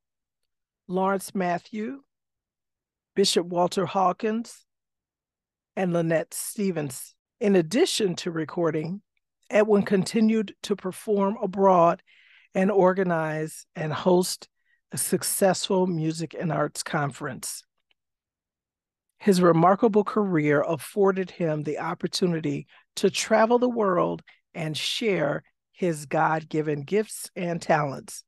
Lawrence 0.88 1.34
Matthew, 1.36 2.02
Bishop 3.16 3.46
Walter 3.46 3.86
Hawkins, 3.86 4.66
and 5.76 5.94
Lynette 5.94 6.34
Stevens. 6.34 7.16
In 7.40 7.56
addition 7.56 8.16
to 8.16 8.32
recording, 8.32 9.02
Edwin 9.50 9.84
continued 9.84 10.56
to 10.64 10.76
perform 10.76 11.38
abroad 11.42 12.02
and 12.54 12.72
organize 12.72 13.66
and 13.76 13.94
host 13.94 14.50
a 14.92 14.98
successful 14.98 15.86
music 15.86 16.36
and 16.38 16.52
arts 16.52 16.84
conference. 16.84 17.64
His 19.20 19.42
remarkable 19.42 20.04
career 20.04 20.64
afforded 20.68 21.32
him 21.32 21.64
the 21.64 21.80
opportunity 21.80 22.68
to 22.98 23.10
travel 23.10 23.60
the 23.60 23.70
world 23.70 24.22
and 24.54 24.78
share 24.78 25.44
his 25.72 26.06
God 26.06 26.50
given 26.50 26.82
gifts 26.82 27.30
and 27.36 27.62
talents. 27.62 28.24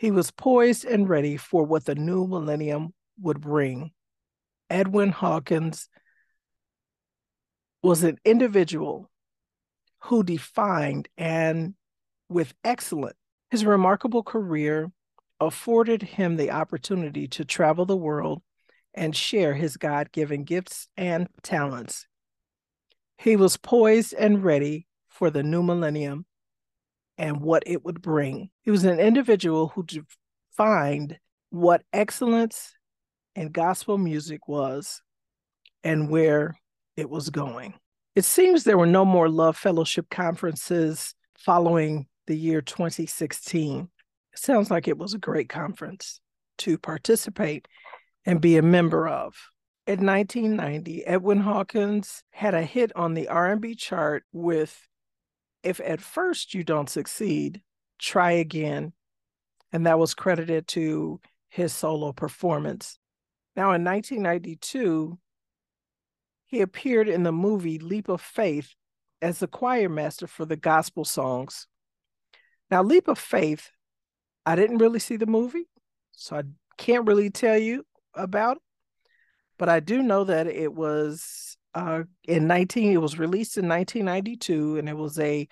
He 0.00 0.10
was 0.10 0.30
poised 0.30 0.86
and 0.86 1.06
ready 1.06 1.36
for 1.36 1.62
what 1.62 1.84
the 1.84 1.94
new 1.94 2.26
millennium 2.26 2.94
would 3.20 3.38
bring. 3.38 3.90
Edwin 4.70 5.10
Hawkins 5.10 5.90
was 7.82 8.02
an 8.02 8.16
individual 8.24 9.10
who 10.04 10.22
defined 10.22 11.10
and 11.18 11.74
with 12.30 12.54
excellence. 12.64 13.18
His 13.50 13.66
remarkable 13.66 14.22
career 14.22 14.90
afforded 15.38 16.00
him 16.00 16.36
the 16.38 16.50
opportunity 16.50 17.28
to 17.28 17.44
travel 17.44 17.84
the 17.84 17.94
world 17.94 18.40
and 18.94 19.14
share 19.14 19.52
his 19.52 19.76
God 19.76 20.12
given 20.12 20.44
gifts 20.44 20.88
and 20.96 21.28
talents. 21.42 22.06
He 23.18 23.36
was 23.36 23.58
poised 23.58 24.14
and 24.14 24.42
ready 24.42 24.86
for 25.10 25.28
the 25.28 25.42
new 25.42 25.62
millennium 25.62 26.24
and 27.20 27.42
what 27.42 27.62
it 27.66 27.84
would 27.84 28.00
bring. 28.00 28.48
He 28.62 28.70
was 28.70 28.84
an 28.84 28.98
individual 28.98 29.68
who 29.68 29.84
defined 29.84 31.18
what 31.50 31.82
excellence 31.92 32.72
in 33.36 33.50
gospel 33.50 33.98
music 33.98 34.48
was 34.48 35.02
and 35.84 36.08
where 36.08 36.56
it 36.96 37.10
was 37.10 37.28
going. 37.28 37.74
It 38.16 38.24
seems 38.24 38.64
there 38.64 38.78
were 38.78 38.86
no 38.86 39.04
more 39.04 39.28
Love 39.28 39.58
Fellowship 39.58 40.08
conferences 40.10 41.14
following 41.38 42.06
the 42.26 42.36
year 42.36 42.62
2016. 42.62 43.88
It 44.32 44.38
sounds 44.38 44.70
like 44.70 44.88
it 44.88 44.96
was 44.96 45.12
a 45.12 45.18
great 45.18 45.50
conference 45.50 46.20
to 46.58 46.78
participate 46.78 47.68
and 48.24 48.40
be 48.40 48.56
a 48.56 48.62
member 48.62 49.06
of. 49.06 49.36
In 49.86 50.06
1990, 50.06 51.04
Edwin 51.04 51.40
Hawkins 51.40 52.22
had 52.30 52.54
a 52.54 52.62
hit 52.62 52.92
on 52.96 53.12
the 53.12 53.28
R&B 53.28 53.74
chart 53.74 54.24
with 54.32 54.88
If 55.62 55.80
at 55.80 56.00
First 56.00 56.54
You 56.54 56.64
Don't 56.64 56.88
Succeed, 56.88 57.62
Try 57.98 58.32
Again, 58.32 58.92
and 59.72 59.86
that 59.86 59.98
was 59.98 60.14
credited 60.14 60.66
to 60.68 61.20
his 61.48 61.72
solo 61.72 62.12
performance. 62.12 62.98
Now 63.56 63.72
in 63.72 63.84
1992, 63.84 65.18
he 66.46 66.60
appeared 66.60 67.08
in 67.08 67.22
the 67.22 67.32
movie 67.32 67.78
Leap 67.78 68.08
of 68.08 68.20
Faith 68.20 68.74
as 69.22 69.38
the 69.38 69.46
choir 69.46 69.88
master 69.88 70.26
for 70.26 70.44
the 70.44 70.56
gospel 70.56 71.04
songs. 71.04 71.66
Now, 72.70 72.82
Leap 72.82 73.08
of 73.08 73.18
Faith, 73.18 73.70
I 74.46 74.56
didn't 74.56 74.78
really 74.78 74.98
see 74.98 75.16
the 75.16 75.26
movie, 75.26 75.68
so 76.12 76.36
I 76.36 76.42
can't 76.78 77.06
really 77.06 77.30
tell 77.30 77.58
you 77.58 77.84
about 78.14 78.56
it 78.56 78.62
but 79.60 79.68
I 79.68 79.78
do 79.80 80.02
know 80.02 80.24
that 80.24 80.46
it 80.46 80.72
was 80.72 81.49
uh, 81.74 82.02
in 82.26 82.46
19 82.46 82.92
it 82.92 82.96
was 82.96 83.18
released 83.18 83.56
in 83.56 83.68
1992 83.68 84.78
and 84.78 84.88
it 84.88 84.96
was 84.96 85.18
a 85.18 85.48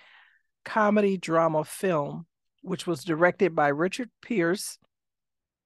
comedy 0.65 1.17
drama 1.17 1.63
film 1.63 2.25
which 2.61 2.85
was 2.85 3.03
directed 3.03 3.55
by 3.55 3.69
Richard 3.69 4.09
Pearce 4.21 4.77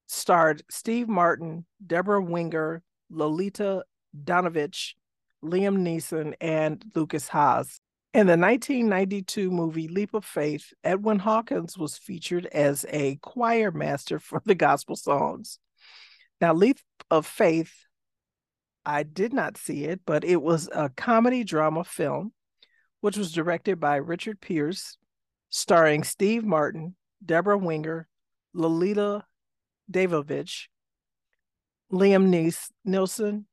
starred 0.08 0.62
Steve 0.70 1.08
Martin, 1.08 1.66
deborah 1.86 2.22
Winger, 2.22 2.84
Lolita 3.10 3.84
Danovich, 4.16 4.94
Liam 5.44 5.78
Neeson 5.80 6.34
and 6.40 6.84
Lukas 6.96 7.28
Haas. 7.28 7.80
In 8.14 8.28
the 8.28 8.38
1992 8.38 9.50
movie 9.50 9.88
Leap 9.88 10.14
of 10.14 10.24
Faith, 10.24 10.72
Edwin 10.84 11.20
Hawkins 11.20 11.78
was 11.78 11.98
featured 11.98 12.46
as 12.48 12.86
a 12.90 13.16
choir 13.18 13.72
master 13.72 14.20
for 14.20 14.42
the 14.46 14.56
gospel 14.56 14.96
songs. 14.96 15.60
Now, 16.40 16.54
Leap 16.54 16.78
of 17.10 17.26
Faith 17.26 17.74
I 18.86 19.04
did 19.04 19.34
not 19.34 19.58
see 19.58 19.86
it, 19.86 20.02
but 20.06 20.24
it 20.24 20.42
was 20.42 20.70
a 20.74 20.90
comedy 20.90 21.44
drama 21.44 21.84
film, 21.84 22.34
which 23.02 23.18
was 23.18 23.32
directed 23.32 23.80
by 23.80 23.96
Richard 23.96 24.42
Pearce, 24.42 24.98
starring 25.50 26.04
Steve 26.04 26.44
Martin, 26.44 26.96
Deborah 27.26 27.58
Winger, 27.58 28.08
Lolita 28.54 29.26
Danovich, 29.92 30.68
Liam 31.92 32.28
Nees- 32.28 32.72
Neeson, 32.88 33.46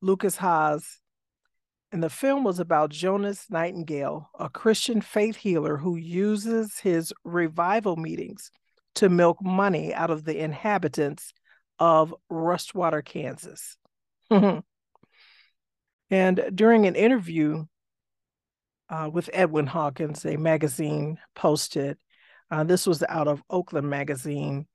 Lukas 0.00 0.36
Haas. 0.36 1.00
And 1.92 2.02
the 2.02 2.10
film 2.10 2.44
was 2.44 2.58
about 2.58 2.90
Jonas 2.90 3.46
Nightingale, 3.48 4.28
a 4.38 4.48
Christian 4.50 5.00
faith 5.00 5.36
healer 5.36 5.78
who 5.78 5.96
uses 5.96 6.78
his 6.78 7.12
revival 7.24 7.96
meetings 7.96 8.50
to 8.96 9.08
milk 9.08 9.42
money 9.42 9.94
out 9.94 10.10
of 10.10 10.24
the 10.24 10.38
inhabitants 10.38 11.32
of 11.78 12.14
Rustwater, 12.30 13.04
Kansas. 13.04 13.76
And 16.10 16.50
during 16.54 16.86
an 16.86 16.94
interview 16.94 17.64
uh, 18.88 19.10
with 19.12 19.30
Edwin 19.32 19.66
Hawkins, 19.66 20.24
a 20.24 20.36
magazine 20.36 21.18
posted, 21.34 21.98
uh, 22.50 22.64
this 22.64 22.86
was 22.86 23.02
out 23.08 23.28
of 23.28 23.42
Oakland 23.50 23.90
Magazine. 23.90 24.66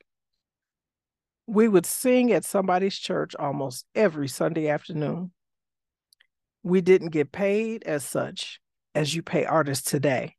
We 1.48 1.68
would 1.68 1.86
sing 1.86 2.32
at 2.32 2.46
somebody's 2.46 2.98
church 2.98 3.36
almost 3.36 3.86
every 3.96 4.28
Sunday 4.28 4.70
afternoon. 4.70 5.32
We 6.64 6.82
didn't 6.82 7.10
get 7.10 7.32
paid 7.32 7.84
as 7.84 8.04
such 8.04 8.60
as 8.94 9.16
you 9.16 9.24
pay 9.24 9.46
artists 9.46 9.90
today. 9.90 10.36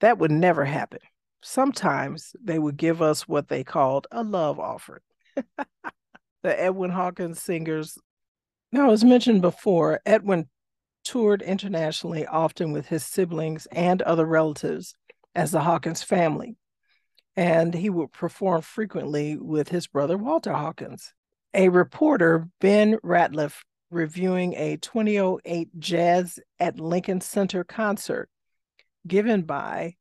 That 0.00 0.18
would 0.18 0.30
never 0.30 0.64
happen. 0.64 1.00
Sometimes 1.42 2.34
they 2.42 2.58
would 2.58 2.76
give 2.76 3.02
us 3.02 3.26
what 3.26 3.48
they 3.48 3.64
called 3.64 4.06
a 4.10 4.22
love 4.22 4.60
offering. 4.60 5.02
the 6.42 6.60
Edwin 6.60 6.90
Hawkins 6.90 7.40
singers. 7.40 7.98
Now, 8.70 8.90
as 8.90 9.04
mentioned 9.04 9.42
before, 9.42 10.00
Edwin 10.06 10.48
toured 11.04 11.42
internationally, 11.42 12.26
often 12.26 12.72
with 12.72 12.86
his 12.86 13.04
siblings 13.04 13.66
and 13.72 14.02
other 14.02 14.26
relatives 14.26 14.94
as 15.34 15.50
the 15.50 15.60
Hawkins 15.60 16.02
family. 16.02 16.56
And 17.36 17.74
he 17.74 17.90
would 17.90 18.12
perform 18.12 18.62
frequently 18.62 19.36
with 19.36 19.68
his 19.68 19.86
brother 19.86 20.16
Walter 20.16 20.52
Hawkins. 20.52 21.12
A 21.54 21.68
reporter, 21.68 22.48
Ben 22.60 22.98
Ratliff, 23.02 23.62
reviewing 23.90 24.54
a 24.54 24.76
2008 24.78 25.78
Jazz 25.78 26.38
at 26.58 26.80
Lincoln 26.80 27.20
Center 27.20 27.64
concert 27.64 28.28
given 29.06 29.42
by 29.42 29.96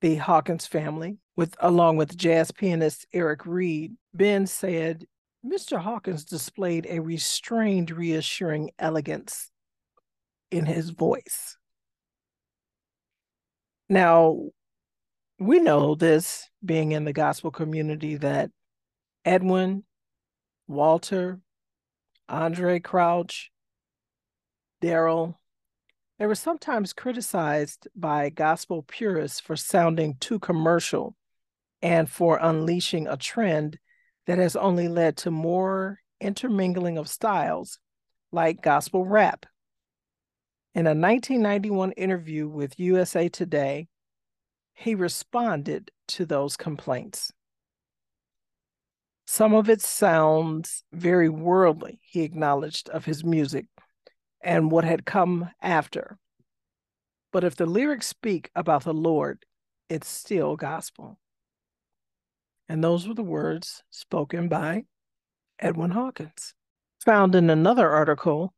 the 0.00 0.16
Hawkins 0.16 0.66
family, 0.66 1.18
with 1.36 1.54
along 1.60 1.96
with 1.96 2.16
jazz 2.16 2.50
pianist 2.50 3.06
Eric 3.12 3.44
Reed, 3.44 3.94
Ben 4.14 4.46
said 4.46 5.04
Mr. 5.44 5.80
Hawkins 5.80 6.24
displayed 6.24 6.86
a 6.88 7.00
restrained, 7.00 7.90
reassuring 7.90 8.70
elegance 8.78 9.50
in 10.50 10.66
his 10.66 10.90
voice. 10.90 11.56
Now, 13.88 14.50
we 15.38 15.58
know 15.58 15.94
this 15.94 16.50
being 16.64 16.92
in 16.92 17.04
the 17.04 17.14
gospel 17.14 17.50
community 17.50 18.16
that 18.16 18.50
Edwin, 19.24 19.84
Walter, 20.68 21.40
Andraé 22.28 22.82
Crouch, 22.84 23.50
Daryl, 24.82 25.36
they 26.18 26.26
were 26.26 26.34
sometimes 26.34 26.92
criticized 26.92 27.88
by 27.96 28.28
gospel 28.28 28.82
purists 28.82 29.40
for 29.40 29.56
sounding 29.56 30.16
too 30.20 30.38
commercial 30.38 31.16
and 31.80 32.10
for 32.10 32.38
unleashing 32.40 33.08
a 33.08 33.16
trend 33.16 33.78
that 34.30 34.38
has 34.38 34.54
only 34.54 34.86
led 34.86 35.16
to 35.16 35.28
more 35.28 35.98
intermingling 36.20 36.96
of 36.96 37.08
styles 37.08 37.80
like 38.30 38.62
gospel 38.62 39.04
rap. 39.04 39.44
In 40.72 40.86
a 40.86 40.94
1991 40.94 41.90
interview 41.92 42.46
with 42.46 42.78
USA 42.78 43.28
Today, 43.28 43.88
he 44.72 44.94
responded 44.94 45.90
to 46.06 46.24
those 46.24 46.56
complaints. 46.56 47.32
Some 49.26 49.52
of 49.52 49.68
it 49.68 49.82
sounds 49.82 50.84
very 50.92 51.28
worldly, 51.28 51.98
he 52.00 52.22
acknowledged, 52.22 52.88
of 52.88 53.06
his 53.06 53.24
music 53.24 53.66
and 54.40 54.70
what 54.70 54.84
had 54.84 55.04
come 55.04 55.50
after. 55.60 56.18
But 57.32 57.42
if 57.42 57.56
the 57.56 57.66
lyrics 57.66 58.06
speak 58.06 58.52
about 58.54 58.84
the 58.84 58.94
Lord, 58.94 59.44
it's 59.88 60.06
still 60.06 60.54
gospel. 60.54 61.18
And 62.70 62.84
those 62.84 63.08
were 63.08 63.14
the 63.14 63.24
words 63.24 63.82
spoken 63.90 64.48
by 64.48 64.84
Edwin 65.58 65.90
Hawkins. 65.90 66.54
Found 67.04 67.34
in 67.34 67.50
another 67.50 67.90
article, 67.90 68.54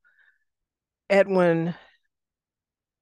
Edwin 1.08 1.74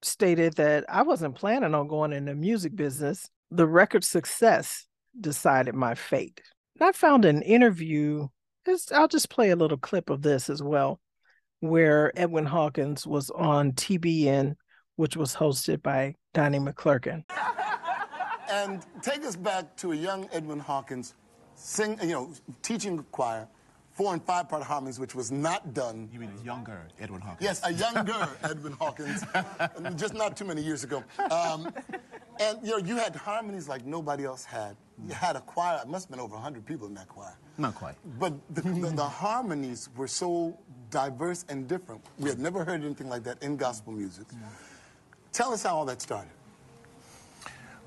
stated 0.01 0.53
that 0.53 0.85
I 0.87 1.01
wasn't 1.01 1.35
planning 1.35 1.75
on 1.75 1.89
going 1.89 2.13
in 2.13 2.23
the 2.23 2.33
music 2.33 2.77
business. 2.77 3.29
The 3.49 3.67
record 3.67 4.05
success 4.05 4.87
decided 5.19 5.75
my 5.75 5.95
fate. 5.95 6.39
And 6.79 6.87
I 6.87 6.93
found 6.93 7.25
an 7.25 7.41
interview, 7.41 8.29
I'll 8.93 9.09
just 9.09 9.29
play 9.29 9.49
a 9.49 9.57
little 9.57 9.77
clip 9.77 10.09
of 10.09 10.21
this 10.21 10.49
as 10.49 10.63
well, 10.63 11.01
where 11.59 12.17
Edwin 12.17 12.45
Hawkins 12.45 13.05
was 13.05 13.29
on 13.31 13.73
TBN, 13.73 14.55
which 14.95 15.17
was 15.17 15.35
hosted 15.35 15.83
by 15.83 16.15
Donnie 16.33 16.59
McClurkin. 16.59 17.25
And 18.51 18.85
take 19.01 19.23
us 19.23 19.35
back 19.35 19.75
to 19.77 19.93
a 19.93 19.95
young 19.95 20.27
Edwin 20.33 20.59
Hawkins, 20.59 21.15
sing, 21.55 21.97
you 22.01 22.09
know, 22.09 22.33
teaching 22.61 23.03
choir, 23.11 23.47
four 23.93 24.13
and 24.13 24.21
five 24.23 24.49
part 24.49 24.63
harmonies, 24.63 24.99
which 24.99 25.15
was 25.15 25.31
not 25.31 25.73
done. 25.73 26.09
You 26.11 26.19
mean 26.19 26.31
a 26.39 26.43
younger 26.43 26.87
Edwin 26.99 27.21
Hawkins? 27.21 27.41
Yes, 27.41 27.61
a 27.63 27.71
younger 27.71 28.27
Edwin 28.43 28.73
Hawkins, 28.73 29.23
just 29.95 30.13
not 30.13 30.35
too 30.35 30.45
many 30.45 30.61
years 30.61 30.83
ago. 30.83 31.03
Um, 31.29 31.71
and 32.39 32.59
you 32.63 32.71
know, 32.71 32.77
you 32.77 32.97
had 32.97 33.15
harmonies 33.15 33.69
like 33.69 33.85
nobody 33.85 34.25
else 34.25 34.43
had. 34.43 34.75
You 35.07 35.13
had 35.13 35.35
a 35.35 35.41
choir. 35.41 35.79
It 35.81 35.87
must 35.87 36.07
have 36.07 36.11
been 36.11 36.19
over 36.19 36.33
100 36.35 36.65
people 36.65 36.87
in 36.87 36.93
that 36.95 37.07
choir. 37.07 37.37
Not 37.57 37.75
quite. 37.75 37.95
But 38.19 38.33
the, 38.53 38.61
the, 38.61 38.89
the 38.89 39.03
harmonies 39.07 39.89
were 39.95 40.07
so 40.07 40.57
diverse 40.89 41.45
and 41.49 41.67
different. 41.67 42.01
We 42.19 42.29
had 42.29 42.39
never 42.39 42.65
heard 42.65 42.83
anything 42.83 43.07
like 43.09 43.23
that 43.23 43.41
in 43.41 43.55
gospel 43.55 43.93
music. 43.93 44.25
Tell 45.31 45.53
us 45.53 45.63
how 45.63 45.75
all 45.77 45.85
that 45.85 46.01
started. 46.01 46.31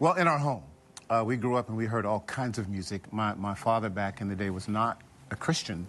Well, 0.00 0.14
in 0.14 0.26
our 0.26 0.38
home, 0.38 0.64
uh, 1.08 1.22
we 1.24 1.36
grew 1.36 1.54
up 1.54 1.68
and 1.68 1.78
we 1.78 1.86
heard 1.86 2.04
all 2.04 2.20
kinds 2.20 2.58
of 2.58 2.68
music. 2.68 3.12
My, 3.12 3.32
my 3.34 3.54
father 3.54 3.88
back 3.88 4.20
in 4.20 4.28
the 4.28 4.34
day 4.34 4.50
was 4.50 4.66
not 4.66 5.00
a 5.30 5.36
Christian. 5.36 5.86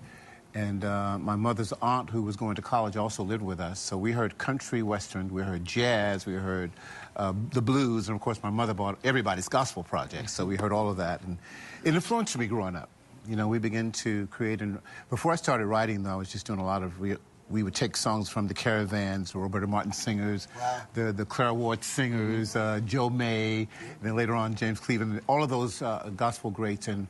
And 0.53 0.85
uh, 0.85 1.17
my 1.17 1.35
mother's 1.35 1.73
aunt, 1.81 2.11
who 2.11 2.21
was 2.21 2.35
going 2.35 2.55
to 2.55 2.61
college, 2.61 2.95
also 2.97 3.23
lived 3.23 3.41
with 3.41 3.59
us. 3.59 3.79
So 3.79 3.97
we 3.97 4.11
heard 4.11 4.37
country 4.37 4.83
western, 4.83 5.33
we 5.33 5.41
heard 5.41 5.65
jazz, 5.65 6.27
we 6.27 6.33
heard 6.33 6.69
uh, 7.15 7.33
the 7.51 7.63
blues, 7.63 8.07
and 8.07 8.15
of 8.15 8.21
course, 8.21 8.43
my 8.43 8.51
mother 8.51 8.75
bought 8.75 8.99
everybody's 9.03 9.49
gospel 9.49 9.81
projects. 9.83 10.33
So 10.33 10.45
we 10.45 10.55
heard 10.55 10.71
all 10.71 10.87
of 10.87 10.97
that, 10.97 11.21
and 11.23 11.39
it 11.83 11.95
influenced 11.95 12.37
me 12.37 12.45
growing 12.45 12.75
up. 12.75 12.89
You 13.27 13.35
know, 13.35 13.47
we 13.47 13.57
began 13.57 13.91
to 13.93 14.27
create. 14.27 14.61
And 14.61 14.79
before 15.09 15.33
I 15.33 15.35
started 15.35 15.65
writing, 15.65 16.03
though, 16.03 16.11
I 16.11 16.15
was 16.15 16.31
just 16.31 16.45
doing 16.45 16.59
a 16.59 16.65
lot 16.65 16.83
of. 16.83 17.01
We 17.47 17.62
would 17.62 17.75
take 17.75 17.95
songs 17.95 18.27
from 18.27 18.47
the 18.47 18.55
Caravans, 18.55 19.36
Roberta 19.36 19.67
Martin 19.67 19.91
singers, 19.91 20.47
Wow. 20.60 20.81
the 20.95 21.13
the 21.13 21.25
Clara 21.25 21.53
Ward 21.53 21.84
singers, 21.84 22.55
uh, 22.55 22.79
Joe 22.86 23.10
May, 23.10 23.60
and 23.60 24.01
then 24.01 24.15
later 24.15 24.34
on 24.34 24.55
James 24.55 24.79
Cleveland, 24.79 25.21
all 25.27 25.43
of 25.43 25.49
those 25.49 25.81
uh, 25.81 26.10
gospel 26.15 26.49
greats, 26.49 26.88
and 26.88 27.08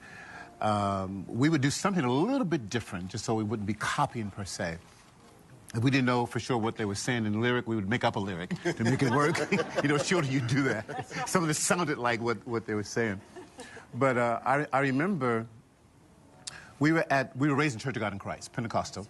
um, 0.60 1.26
we 1.28 1.48
would 1.48 1.62
do 1.62 1.70
something 1.70 2.04
a 2.04 2.12
little 2.12 2.46
bit 2.46 2.70
different, 2.70 3.08
just 3.08 3.24
so 3.24 3.34
we 3.34 3.44
wouldn't 3.44 3.66
be 3.66 3.74
copying 3.76 4.30
per 4.30 4.44
se. 4.44 4.78
If 5.74 5.84
we 5.84 5.92
didn't 5.92 6.06
know 6.06 6.26
for 6.26 6.40
sure 6.40 6.58
what 6.58 6.76
they 6.78 6.86
were 6.86 6.96
saying 6.96 7.26
in 7.26 7.34
the 7.34 7.40
lyric, 7.40 7.68
we 7.68 7.76
would 7.76 7.90
make 7.90 8.04
up 8.04 8.16
a 8.16 8.20
lyric 8.20 8.50
to 8.64 8.84
make 8.84 9.04
it 9.04 9.12
work. 9.12 9.40
you 9.84 9.90
know, 9.90 9.98
sure 9.98 10.24
you 10.24 10.42
do 10.42 10.64
that. 10.64 11.28
Some 11.30 11.44
of 11.44 11.50
it 11.50 11.56
sounded 11.56 11.98
like 11.98 12.22
what, 12.22 12.46
what 12.48 12.66
they 12.66 12.74
were 12.74 12.84
saying. 12.84 13.20
But 13.94 14.18
uh, 14.18 14.40
I, 14.46 14.68
I 14.72 14.80
remember 14.80 15.48
we 16.80 16.92
were 16.92 17.06
at 17.10 17.36
we 17.38 17.48
were 17.50 17.56
raised 17.56 17.76
in 17.76 17.80
Church 17.80 17.96
of 17.96 18.02
God 18.02 18.12
in 18.14 18.20
Christ, 18.20 18.52
Pentecostal, 18.54 19.08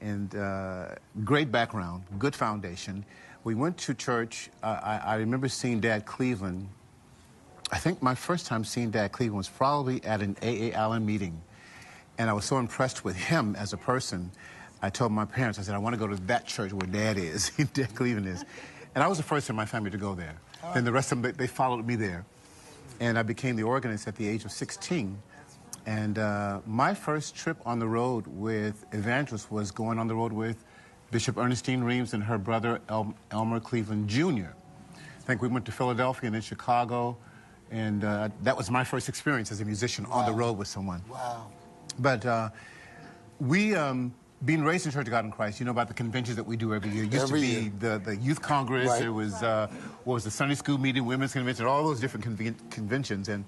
and 0.00 0.34
uh, 0.34 0.94
great 1.24 1.52
background, 1.52 2.04
good 2.18 2.34
foundation. 2.34 3.04
We 3.44 3.54
went 3.54 3.78
to 3.78 3.94
church. 3.94 4.50
Uh, 4.62 4.80
I, 4.82 4.96
I 4.98 5.14
remember 5.16 5.48
seeing 5.48 5.80
Dad 5.80 6.06
Cleveland. 6.06 6.68
I 7.72 7.78
think 7.78 8.02
my 8.02 8.14
first 8.14 8.46
time 8.46 8.64
seeing 8.64 8.90
Dad 8.90 9.12
Cleveland 9.12 9.38
was 9.38 9.48
probably 9.48 10.02
at 10.04 10.20
an 10.20 10.36
AA 10.42 10.76
Allen 10.76 11.06
meeting, 11.06 11.40
and 12.18 12.28
I 12.28 12.32
was 12.32 12.44
so 12.44 12.58
impressed 12.58 13.04
with 13.04 13.16
him 13.16 13.54
as 13.56 13.72
a 13.72 13.76
person. 13.76 14.30
I 14.82 14.90
told 14.90 15.12
my 15.12 15.24
parents, 15.24 15.58
I 15.58 15.62
said, 15.62 15.74
I 15.74 15.78
want 15.78 15.94
to 15.94 15.98
go 15.98 16.06
to 16.06 16.16
that 16.22 16.46
church 16.46 16.72
where 16.72 16.86
Dad 16.86 17.16
is, 17.18 17.50
Dad 17.74 17.94
Cleveland 17.94 18.26
is, 18.26 18.44
and 18.94 19.04
I 19.04 19.08
was 19.08 19.18
the 19.18 19.24
first 19.24 19.48
in 19.50 19.56
my 19.56 19.66
family 19.66 19.90
to 19.90 19.98
go 19.98 20.14
there. 20.14 20.36
Then 20.74 20.84
the 20.84 20.92
rest 20.92 21.12
of 21.12 21.22
them 21.22 21.32
they, 21.32 21.36
they 21.36 21.46
followed 21.46 21.86
me 21.86 21.96
there, 21.96 22.24
and 22.98 23.18
I 23.18 23.22
became 23.22 23.56
the 23.56 23.62
organist 23.62 24.08
at 24.08 24.16
the 24.16 24.26
age 24.26 24.44
of 24.44 24.52
16. 24.52 25.16
And 25.86 26.18
uh, 26.18 26.60
my 26.66 26.94
first 26.94 27.34
trip 27.34 27.56
on 27.64 27.78
the 27.78 27.86
road 27.88 28.26
with 28.26 28.84
Evangelist 28.92 29.50
was 29.50 29.70
going 29.70 29.98
on 29.98 30.06
the 30.08 30.14
road 30.14 30.32
with 30.32 30.64
Bishop 31.10 31.36
Ernestine 31.38 31.82
Reems 31.82 32.12
and 32.14 32.22
her 32.22 32.38
brother 32.38 32.80
El- 32.88 33.14
Elmer 33.30 33.60
Cleveland 33.60 34.08
Jr. 34.08 34.52
I 34.96 35.22
think 35.24 35.42
we 35.42 35.48
went 35.48 35.64
to 35.66 35.72
Philadelphia 35.72 36.26
and 36.26 36.34
then 36.34 36.42
Chicago, 36.42 37.16
and 37.70 38.04
uh, 38.04 38.28
that 38.42 38.56
was 38.56 38.70
my 38.70 38.84
first 38.84 39.08
experience 39.08 39.50
as 39.50 39.60
a 39.60 39.64
musician 39.64 40.06
on 40.06 40.26
the 40.26 40.32
road 40.32 40.56
with 40.58 40.68
someone. 40.68 41.02
Wow. 41.08 41.46
But 41.98 42.24
uh, 42.26 42.50
we, 43.40 43.74
um, 43.74 44.14
being 44.44 44.62
raised 44.62 44.86
in 44.86 44.92
Church 44.92 45.06
of 45.06 45.10
God 45.10 45.24
in 45.24 45.30
Christ, 45.30 45.60
you 45.60 45.66
know 45.66 45.72
about 45.72 45.88
the 45.88 45.94
conventions 45.94 46.36
that 46.36 46.44
we 46.44 46.56
do 46.56 46.74
every 46.74 46.90
year. 46.90 47.04
It 47.04 47.12
used 47.12 47.24
Every 47.24 47.40
to 47.40 47.46
be 47.46 47.52
year. 47.52 47.72
the, 47.78 47.98
the 48.04 48.16
youth 48.16 48.40
congress. 48.40 48.88
Right. 48.88 49.00
There 49.00 49.12
was 49.12 49.34
uh, 49.42 49.66
what 50.04 50.14
was 50.14 50.24
the 50.24 50.30
Sunday 50.30 50.54
school 50.54 50.78
meeting, 50.78 51.04
women's 51.04 51.32
convention, 51.32 51.66
all 51.66 51.84
those 51.84 52.00
different 52.00 52.24
conven- 52.26 52.70
conventions. 52.70 53.28
And 53.28 53.44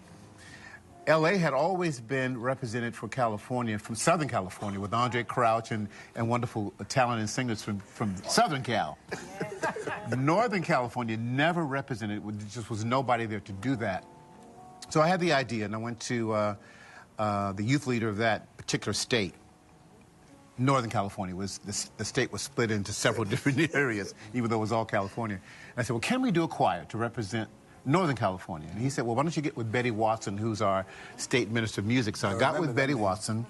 LA 1.08 1.30
had 1.30 1.52
always 1.52 2.00
been 2.00 2.40
represented 2.40 2.94
for 2.94 3.08
California, 3.08 3.78
from 3.78 3.96
Southern 3.96 4.28
California, 4.28 4.78
with 4.78 4.92
Andraé 4.92 5.26
Crouch 5.26 5.72
and, 5.72 5.88
and 6.14 6.28
wonderful 6.28 6.72
talented 6.88 7.28
singers 7.28 7.62
from, 7.62 7.80
from 7.80 8.16
Southern 8.28 8.62
Cal. 8.62 8.96
Northern 10.16 10.62
California 10.62 11.16
never 11.16 11.64
represented, 11.64 12.22
there 12.24 12.48
just 12.48 12.70
was 12.70 12.84
nobody 12.84 13.26
there 13.26 13.40
to 13.40 13.52
do 13.52 13.74
that. 13.76 14.04
So 14.90 15.00
I 15.00 15.08
had 15.08 15.18
the 15.18 15.32
idea, 15.32 15.64
and 15.64 15.74
I 15.74 15.78
went 15.78 15.98
to 16.00 16.32
uh, 16.32 16.54
uh, 17.18 17.52
the 17.52 17.64
youth 17.64 17.86
leader 17.86 18.08
of 18.08 18.18
that 18.18 18.56
particular 18.56 18.92
state. 18.92 19.34
Northern 20.58 20.90
California 20.90 21.34
was 21.34 21.58
the, 21.58 21.88
the 21.96 22.04
state 22.04 22.30
was 22.30 22.42
split 22.42 22.70
into 22.70 22.92
several 22.92 23.24
different 23.32 23.74
areas, 23.74 24.14
even 24.34 24.50
though 24.50 24.56
it 24.56 24.60
was 24.60 24.72
all 24.72 24.84
California. 24.84 25.36
And 25.36 25.78
I 25.78 25.82
said, 25.82 25.94
"Well, 25.94 26.00
can 26.00 26.22
we 26.22 26.30
do 26.30 26.44
a 26.44 26.48
choir 26.48 26.84
to 26.90 26.98
represent 26.98 27.48
Northern 27.84 28.16
California?" 28.16 28.68
And 28.70 28.80
he 28.80 28.90
said, 28.90 29.04
"Well, 29.04 29.14
why 29.16 29.22
don't 29.22 29.36
you 29.36 29.42
get 29.42 29.56
with 29.56 29.70
Betty 29.70 29.90
Watson, 29.90 30.38
who's 30.38 30.62
our 30.62 30.86
state 31.16 31.50
minister 31.50 31.80
of 31.80 31.86
music?" 31.86 32.16
So 32.16 32.28
I, 32.28 32.38
got 32.38 32.60
with 32.60 32.74
Betty 32.74 32.94
name. 32.94 33.02
Watson, 33.02 33.46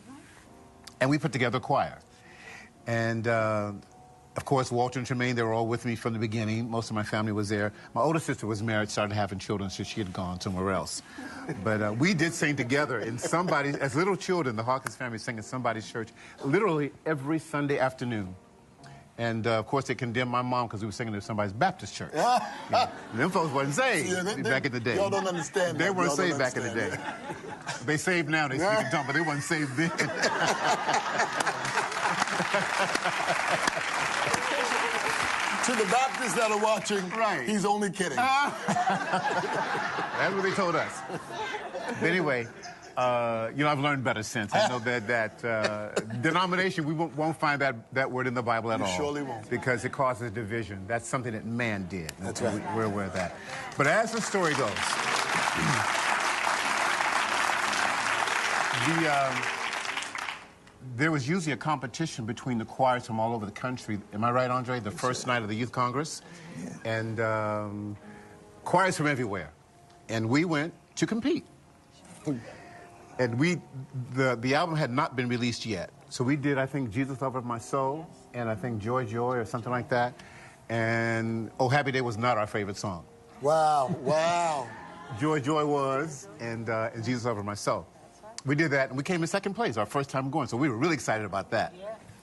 and 1.01 1.11
we 1.11 1.19
put 1.19 1.33
together 1.33 1.59
a 1.59 1.61
choir. 1.61 1.99
And 2.87 3.29
uh, 3.29 3.73
of 4.37 4.45
course, 4.47 4.73
Walter 4.73 4.99
and 4.99 5.07
Tramaine, 5.07 5.35
they 5.35 5.43
were 5.43 5.53
all 5.53 5.67
with 5.67 5.85
me 5.85 5.95
from 5.95 6.15
the 6.15 6.19
beginning. 6.19 6.71
Most 6.71 6.89
of 6.89 6.97
my 6.97 7.03
family 7.03 7.33
was 7.33 7.51
there. 7.51 7.73
My 7.95 8.01
older 8.01 8.19
sister 8.19 8.47
was 8.47 8.63
married, 8.63 8.89
started 8.89 9.15
having 9.15 9.39
children, 9.39 9.69
so 9.69 9.83
she 9.83 10.01
had 10.01 10.13
gone 10.13 10.41
somewhere 10.41 10.73
else. 10.73 11.03
But 11.63 11.83
uh, 11.83 11.95
we 11.99 12.15
did 12.15 12.33
sing 12.33 12.57
together 12.57 13.01
in 13.01 13.19
somebody, 13.19 13.71
as 13.81 13.95
little 13.95 14.17
children, 14.17 14.57
the 14.57 14.63
Hawkins 14.63 14.97
family 14.97 15.19
sang 15.19 15.37
in 15.37 15.43
somebody's 15.43 15.91
church 15.91 16.09
literally 16.45 16.93
every 17.05 17.39
Sunday 17.39 17.79
afternoon. 17.79 18.35
And 19.23 19.47
uh, 19.47 19.61
of 19.61 19.67
course, 19.69 19.85
they 19.85 19.95
condemned 19.95 20.33
my 20.33 20.43
mom 20.43 20.67
because 20.67 20.81
we 20.81 20.87
were 20.87 20.93
singing 20.93 21.15
at 21.15 21.23
somebody's 21.23 21.53
Baptist 21.53 21.95
church. 21.95 22.11
You 22.15 22.21
know, 22.73 22.89
them 23.15 23.31
folks 23.31 23.53
wasn't 23.53 23.75
saved 23.77 24.09
Yeah, 24.11 24.23
they- 24.25 24.35
they- 24.43 24.51
back 24.51 24.65
in 24.67 24.73
the 24.73 24.81
day. 24.81 24.97
y'all 24.97 25.11
don't 25.11 25.29
understand 25.29 25.79
They 25.79 25.85
that. 25.85 25.95
weren't 25.95 26.11
saved 26.13 26.39
back 26.39 26.57
in 26.57 26.63
the 26.65 26.71
day. 26.71 26.91
understand 26.91 27.07
they 27.87 27.97
saved 27.99 28.29
now, 28.29 28.49
they 28.49 28.59
speak 28.59 28.79
in 28.87 28.91
tongues, 28.91 29.07
but 29.07 29.13
they 29.15 29.21
wasn't 29.21 29.45
saved 29.45 29.77
then. 29.77 29.91
To 35.67 35.73
the 35.77 35.85
Baptists 35.85 36.35
that 36.35 36.51
are 36.51 36.59
watching, 36.59 37.09
Right. 37.11 37.49
he's 37.49 37.65
only 37.65 37.89
kidding. 37.93 38.17
That's 38.17 38.53
what 40.35 40.43
they 40.43 40.51
told 40.51 40.75
us. 40.75 40.91
But 42.01 42.03
anyway, 42.03 42.49
uh, 42.97 43.51
you 43.57 43.65
know, 43.65 43.71
I've 43.71 43.79
learned 43.81 44.05
better 44.05 44.23
since. 44.23 44.55
I 44.55 44.69
know 44.69 44.79
that 44.81 45.07
that 45.09 45.45
uh, 45.45 45.89
denomination, 46.21 46.85
we 46.85 46.93
won't, 46.95 47.17
won't 47.17 47.39
find 47.39 47.61
that, 47.61 47.75
that 47.95 48.11
word 48.11 48.27
in 48.27 48.35
the 48.35 48.43
Bible 48.43 48.71
at 48.73 48.79
You 48.81 48.85
all. 48.87 48.97
surely 48.97 49.23
won't. 49.23 49.49
Because 49.51 49.85
it 49.85 49.93
causes 49.93 50.31
division. 50.31 50.85
That's 50.87 51.07
something 51.09 51.33
that 51.33 51.45
man 51.47 51.87
did. 51.89 52.13
That's 52.21 52.41
And 52.41 52.59
right. 52.61 52.71
we- 52.73 52.77
We're 52.77 52.85
aware 52.87 53.07
of 53.07 53.13
that. 53.15 53.35
But 53.77 53.87
as 53.87 54.13
the 54.13 54.21
story 54.21 54.53
goes, 54.55 54.71
the, 58.87 59.09
um, 59.29 59.43
there 60.97 61.11
was 61.13 61.29
usually 61.29 61.53
a 61.53 61.57
competition 61.57 62.27
between 62.27 62.59
the 62.59 62.65
choirs 62.65 63.07
from 63.07 63.21
all 63.21 63.35
over 63.35 63.47
the 63.47 63.53
country. 63.53 64.01
Am 64.13 64.25
I 64.25 64.31
right, 64.33 64.51
Andre? 64.51 64.81
The 64.81 64.91
first 64.91 65.27
night 65.27 65.43
of 65.43 65.49
the 65.49 65.55
Youth 65.55 65.73
Congress. 65.73 66.23
And 66.85 67.21
um, 67.21 67.97
choirs 68.65 68.97
from 68.97 69.07
everywhere. 69.07 69.51
And 70.09 70.29
we 70.29 70.45
went 70.45 70.75
to 70.97 71.07
compete. 71.07 71.45
And 73.19 73.39
we, 73.39 73.61
the, 74.15 74.37
the 74.41 74.55
album 74.55 74.77
had 74.77 74.91
not 74.91 75.17
been 75.17 75.29
released 75.29 75.67
yet. 75.67 75.91
So 76.09 76.25
we 76.25 76.37
did, 76.37 76.59
I 76.59 76.67
think, 76.67 76.91
Jesus 76.91 77.21
Lover 77.21 77.39
of 77.39 77.45
My 77.45 77.59
Soul, 77.59 78.07
and 78.35 78.49
I 78.49 78.55
think 78.55 78.81
Joy 78.81 79.05
Joy 79.05 79.37
or 79.37 79.45
something 79.45 79.73
like 79.73 79.89
that. 79.91 80.15
And 80.69 81.51
Oh 81.61 81.69
Happy 81.69 81.93
Day 81.93 82.01
was 82.01 82.17
not 82.17 82.39
our 82.39 82.47
favorite 82.47 82.77
song. 82.77 83.05
Wow, 83.41 83.95
wow. 84.03 84.67
Joy 85.21 85.41
Joy 85.41 85.67
was, 85.67 86.29
and, 86.41 86.71
uh, 86.71 86.91
and 86.95 87.05
Jesus 87.05 87.27
Over 87.27 87.43
My 87.43 87.55
Soul. 87.55 87.87
We 88.45 88.55
did 88.55 88.71
that, 88.73 88.89
and 88.89 88.97
we 88.97 89.05
came 89.05 89.23
in 89.23 89.27
second 89.27 89.55
place 89.55 89.77
our 89.77 89.87
first 89.87 90.11
time 90.11 90.31
going. 90.31 90.49
So 90.49 90.57
we 90.57 90.69
were 90.69 90.77
really 90.77 90.95
excited 90.95 91.25
about 91.25 91.51
that. 91.51 91.75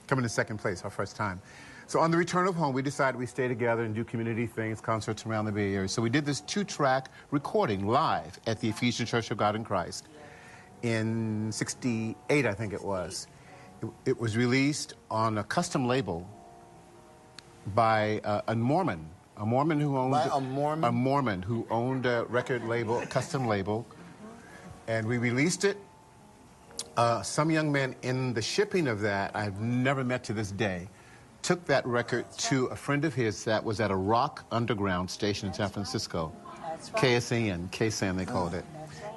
Coming 0.06 0.24
in 0.24 0.28
second 0.28 0.58
place 0.58 0.82
our 0.82 0.90
first 0.90 1.16
time. 1.16 1.40
So 1.86 1.98
on 1.98 2.10
the 2.10 2.16
return 2.16 2.46
of 2.46 2.54
home, 2.54 2.72
we 2.72 2.82
decided 2.82 3.18
we'd 3.18 3.28
stay 3.28 3.48
together 3.48 3.82
and 3.82 3.94
do 3.94 4.04
community 4.04 4.46
things, 4.46 4.80
concerts 4.80 5.26
around 5.26 5.46
the 5.46 5.52
Bay 5.52 5.74
Area. 5.74 5.88
So 5.88 6.02
we 6.02 6.10
did 6.10 6.24
this 6.24 6.40
two-track 6.40 7.10
recording 7.30 7.86
live 7.86 8.38
at 8.46 8.60
the 8.60 8.68
Ephesian 8.68 9.06
Church 9.06 9.30
of 9.30 9.38
God 9.38 9.56
in 9.56 9.64
Christ 9.64 10.06
in 10.82 11.50
68, 11.52 12.46
I 12.46 12.52
think 12.52 12.72
it 12.72 12.82
was. 12.82 13.26
it 14.04 14.18
was 14.18 14.36
released 14.36 14.94
on 15.10 15.38
a 15.38 15.44
custom 15.44 15.86
label 15.86 16.28
by 17.74 18.20
uh, 18.24 18.42
a 18.48 18.54
Mormon, 18.56 19.08
a 19.36 19.46
Mormon 19.46 19.80
who 19.80 19.96
owned 19.96 20.14
a 20.14 20.40
Mormon? 20.40 20.84
a 20.84 20.92
Mormon 20.92 21.42
who 21.42 21.66
owned 21.70 22.06
a 22.06 22.24
record 22.28 22.64
label, 22.64 22.98
a 23.00 23.06
custom 23.06 23.46
label, 23.46 23.86
and 24.88 25.06
we 25.06 25.18
released 25.18 25.64
it. 25.64 25.76
Uh, 26.96 27.22
some 27.22 27.50
young 27.50 27.70
man 27.70 27.94
in 28.02 28.34
the 28.34 28.42
shipping 28.42 28.88
of 28.88 29.00
that 29.00 29.30
I've 29.34 29.60
never 29.60 30.04
met 30.04 30.24
to 30.24 30.32
this 30.32 30.50
day 30.50 30.88
took 31.42 31.64
that 31.66 31.86
record 31.86 32.30
to 32.36 32.66
a 32.66 32.76
friend 32.76 33.04
of 33.04 33.14
his 33.14 33.44
that 33.44 33.64
was 33.64 33.80
at 33.80 33.90
a 33.90 33.96
rock 33.96 34.44
underground 34.50 35.10
station 35.10 35.48
in 35.48 35.54
San 35.54 35.70
Francisco, 35.70 36.32
KSAN, 36.96 37.70
KSAN 37.70 38.16
they 38.16 38.26
called 38.26 38.54
it. 38.54 38.64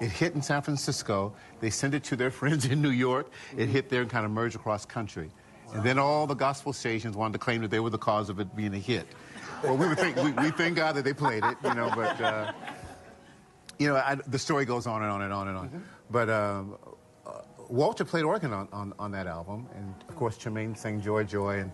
It 0.02 0.10
hit 0.10 0.34
in 0.34 0.42
San 0.42 0.62
Francisco. 0.62 1.34
They 1.60 1.70
sent 1.70 1.94
it 1.94 2.04
to 2.06 2.16
their 2.16 2.32
friends 2.40 2.66
in 2.66 2.82
New 2.82 2.90
York. 2.90 3.32
It 3.56 3.70
hit 3.70 3.90
there 3.90 4.02
and 4.02 4.10
kind 4.10 4.26
of 4.26 4.32
merged 4.32 4.56
across 4.56 4.86
country. 4.86 5.32
And 5.74 5.84
then 5.84 5.98
all 5.98 6.28
the 6.28 6.36
gospel 6.36 6.72
stations 6.72 7.16
wanted 7.16 7.34
to 7.34 7.40
claim 7.40 7.62
that 7.62 7.72
they 7.72 7.80
were 7.80 7.90
the 7.90 7.98
cause 7.98 8.30
of 8.30 8.40
it 8.40 8.56
being 8.56 8.74
a 8.76 8.80
hit. 8.80 9.08
Well, 9.64 9.76
we, 9.76 9.88
would 9.88 9.98
think, 9.98 10.18
we, 10.18 10.32
we 10.34 10.52
thank 10.52 10.76
God 10.76 10.96
that 10.96 11.04
they 11.04 11.14
played 11.14 11.44
it, 11.44 11.58
you 11.64 11.74
know, 11.74 11.92
but, 11.96 12.22
uh, 12.22 12.52
you 13.80 13.88
know, 13.88 13.96
I, 13.96 14.16
the 14.28 14.38
story 14.38 14.66
goes 14.66 14.86
on 14.86 15.02
and 15.02 15.12
on 15.12 15.22
and 15.24 15.34
on 15.34 15.48
and 15.48 15.58
on. 15.58 15.84
But 16.12 16.30
um, 16.30 16.78
uh, 17.26 17.40
Walter 17.70 18.06
played 18.06 18.24
organ 18.24 18.54
on, 18.54 18.68
on, 18.72 18.94
on 19.00 19.12
that 19.12 19.26
album, 19.26 19.68
and 19.74 19.96
of 20.10 20.16
course, 20.16 20.38
Tramaine 20.38 20.78
sang 20.78 21.02
Joy, 21.02 21.24
Joy, 21.24 21.60
and 21.60 21.72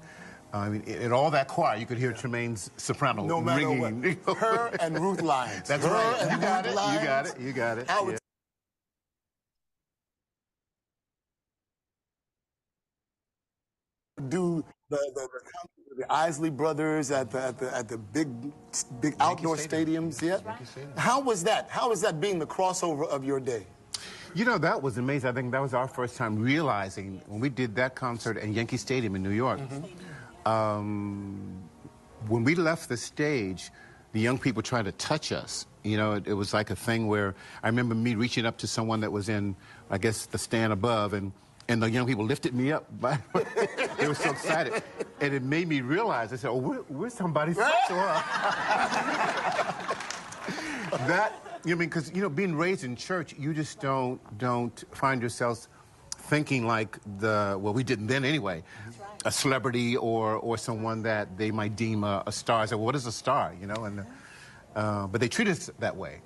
I 0.52 0.70
mean, 0.70 0.82
in 0.82 1.12
all 1.12 1.30
that 1.32 1.48
choir, 1.48 1.78
you 1.78 1.86
could 1.86 1.98
hear 1.98 2.12
Tramaine's 2.12 2.72
soprano 2.78 3.24
No 3.26 3.40
matter 3.40 3.68
ringing. 3.68 4.16
what. 4.24 4.38
Her 4.38 4.68
and 4.80 4.98
Ruth 5.00 5.22
Lyons. 5.22 5.68
That's 5.68 5.86
Her 5.86 5.92
right. 5.92 6.22
and 6.22 6.32
You 6.32 6.38
got 6.40 6.66
Ruth 6.66 6.76
it. 6.76 6.94
You 6.94 7.04
got 7.06 7.26
it. 7.28 7.40
You 7.40 7.54
got 7.54 7.78
it. 7.78 7.90
I 7.90 8.02
would 8.02 8.12
Yeah. 8.14 8.18
do 14.28 14.64
the, 14.90 14.98
the, 15.16 15.28
the, 15.32 15.96
the 16.00 16.12
Isley 16.14 16.50
brothers 16.50 17.12
at 17.12 17.32
the, 17.32 17.42
at 17.42 17.58
the, 17.58 17.76
at 17.76 17.88
the 17.88 17.98
big, 17.98 18.28
big 19.02 19.16
outdoor 19.20 19.58
Stadium. 19.58 20.10
stadiums. 20.12 20.22
Yeah. 20.46 20.64
Stadium. 20.66 20.94
How 20.98 21.22
was 21.22 21.44
that? 21.44 21.70
How 21.70 21.90
was 21.90 22.02
that 22.02 22.20
being 22.20 22.40
the 22.40 22.48
crossover 22.48 23.08
of 23.08 23.24
your 23.24 23.40
day? 23.40 23.66
You 24.36 24.46
know, 24.46 24.58
that 24.60 24.82
was 24.82 24.98
amazing. 24.98 25.30
I 25.30 25.34
think 25.34 25.52
that 25.52 25.62
was 25.62 25.74
our 25.74 25.88
first 25.88 26.16
time 26.16 26.38
realizing 26.38 27.22
when 27.28 27.40
we 27.40 27.50
did 27.50 27.76
that 27.76 27.96
concert 27.96 28.38
at 28.38 28.48
Yankee 28.50 28.78
Stadium 28.78 29.16
in 29.16 29.24
New 29.24 29.32
York. 29.32 29.60
Mm-hmm. 29.60 29.86
Um, 30.50 31.70
when 32.28 32.44
we 32.44 32.56
left 32.56 32.90
the 32.90 32.98
stage, 32.98 33.72
the 34.14 34.20
young 34.20 34.38
people 34.38 34.62
tried 34.62 34.86
to 34.86 34.92
touch 34.94 35.32
us. 35.32 35.66
You 35.84 35.98
know, 35.98 36.14
it, 36.14 36.28
it 36.28 36.34
was 36.34 36.54
like 36.54 36.70
a 36.72 36.76
thing 36.76 37.08
where 37.08 37.36
I 37.64 37.68
remember 37.68 37.96
me 37.96 38.16
reaching 38.16 38.46
up 38.46 38.58
to 38.60 38.68
someone 38.68 39.02
that 39.02 39.12
was 39.12 39.30
in, 39.30 39.56
I 39.90 39.98
guess, 39.98 40.26
the 40.26 40.38
stand 40.38 40.74
above, 40.74 41.14
and 41.14 41.32
and 41.70 41.84
the 41.84 41.90
young 41.90 42.08
people 42.08 42.26
lifted 42.26 42.54
me 42.54 42.72
up. 42.72 42.86
By, 43.00 43.20
they 43.98 44.08
were 44.08 44.16
so 44.16 44.32
excited, 44.32 44.82
and 45.22 45.34
it 45.34 45.44
made 45.44 45.68
me 45.68 45.82
realize. 45.82 46.34
I 46.34 46.38
said, 46.38 46.50
"Oh, 46.50 46.58
we're, 46.58 46.82
we're 46.90 47.10
somebody 47.10 47.54
special." 47.54 47.98
huh?" 48.00 49.86
that 51.08 51.34
you 51.64 51.70
know, 51.70 51.78
I 51.78 51.80
mean, 51.80 51.90
because 51.90 52.12
you 52.14 52.22
know, 52.22 52.30
being 52.30 52.56
raised 52.56 52.84
in 52.84 52.96
church, 52.96 53.36
you 53.38 53.54
just 53.54 53.80
don't 53.80 54.20
don't 54.38 54.84
find 54.92 55.22
yourselves 55.22 55.70
thinking 56.30 56.66
like 56.68 56.98
the 57.20 57.58
well, 57.62 57.74
we 57.74 57.84
didn't 57.84 58.08
then 58.08 58.24
anyway, 58.24 58.64
a 59.26 59.32
celebrity 59.32 59.98
or 59.98 60.36
or 60.48 60.58
someone 60.58 61.02
that 61.04 61.26
they 61.38 61.52
might 61.52 61.76
deem 61.76 62.04
a, 62.04 62.24
a 62.28 62.32
star. 62.32 62.62
I 62.62 62.66
said, 62.68 62.78
well, 62.78 62.86
what 62.86 62.96
is 62.96 63.06
a 63.08 63.12
star? 63.12 63.54
You 63.60 63.68
know, 63.68 63.86
and 63.88 64.06
uh, 64.76 65.08
but 65.08 65.20
they 65.22 65.28
treat 65.28 65.48
us 65.48 65.70
that 65.80 65.96
way. 65.96 66.22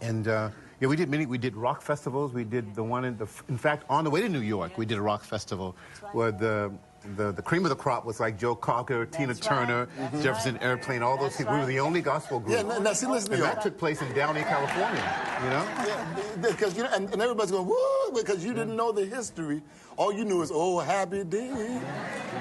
And 0.00 0.28
uh, 0.28 0.50
yeah, 0.80 0.88
we 0.88 0.96
did 0.96 1.08
many. 1.08 1.26
We 1.26 1.38
did 1.38 1.56
rock 1.56 1.80
festivals. 1.82 2.32
We 2.32 2.44
did 2.44 2.74
the 2.74 2.84
one 2.84 3.04
in 3.04 3.16
the. 3.16 3.28
In 3.48 3.58
fact, 3.58 3.84
on 3.88 4.04
the 4.04 4.10
way 4.10 4.20
to 4.20 4.28
New 4.28 4.46
York, 4.56 4.78
we 4.78 4.86
did 4.86 4.98
a 4.98 5.02
rock 5.02 5.24
festival 5.24 5.74
where 6.12 6.30
the. 6.30 6.70
The, 7.16 7.32
the 7.32 7.42
cream 7.42 7.64
of 7.64 7.70
the 7.70 7.76
crop 7.76 8.04
was 8.04 8.18
like 8.20 8.38
Joe 8.38 8.54
Cocker, 8.54 9.06
Tina 9.06 9.34
Turner, 9.34 9.88
Jefferson 10.20 10.58
Airplane, 10.58 11.02
all 11.02 11.16
those 11.16 11.36
people. 11.36 11.54
We 11.54 11.60
were 11.60 11.66
the 11.66 11.80
only 11.80 12.00
gospel 12.02 12.40
group. 12.40 12.56
Yeah, 12.56 12.62
now- 12.62 12.78
now 12.78 12.92
see, 12.92 13.06
listen 13.06 13.30
to 13.30 13.34
and 13.36 13.42
that 13.44 13.62
took 13.62 13.78
place 13.78 14.02
in 14.02 14.12
Downey, 14.14 14.42
California. 14.42 15.02
You 15.44 15.50
know, 15.50 15.64
Yeah, 15.86 16.34
because 16.42 16.76
you 16.76 16.82
know, 16.82 16.90
and, 16.92 17.10
and 17.12 17.22
everybody's 17.22 17.52
going 17.52 17.66
woo 17.66 18.12
because 18.14 18.44
you 18.44 18.52
didn't 18.52 18.76
know 18.76 18.90
the 18.92 19.04
history. 19.06 19.62
All 19.96 20.12
you 20.12 20.24
knew 20.24 20.42
is 20.42 20.50
oh 20.52 20.80
happy 20.80 21.24
day, 21.24 21.80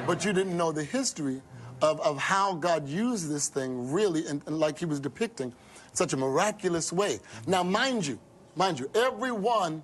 but 0.08 0.26
you 0.26 0.34
didn't 0.34 0.58
know 0.58 0.72
the 0.72 0.84
history 0.84 1.42
of, 1.82 2.02
of 2.02 2.18
how 2.18 2.56
God 2.56 2.88
used 2.88 3.30
this 3.30 3.48
thing 3.50 3.92
really, 3.92 4.26
and, 4.28 4.42
and 4.48 4.60
like 4.60 4.80
He 4.80 4.86
was 4.86 5.00
depicting, 5.00 5.54
such 5.94 6.14
a 6.14 6.18
miraculous 6.18 6.92
way. 6.92 7.20
Now, 7.46 7.62
mind 7.64 8.06
you, 8.08 8.20
mind 8.56 8.80
you, 8.80 8.90
every 8.96 9.32
one 9.32 9.84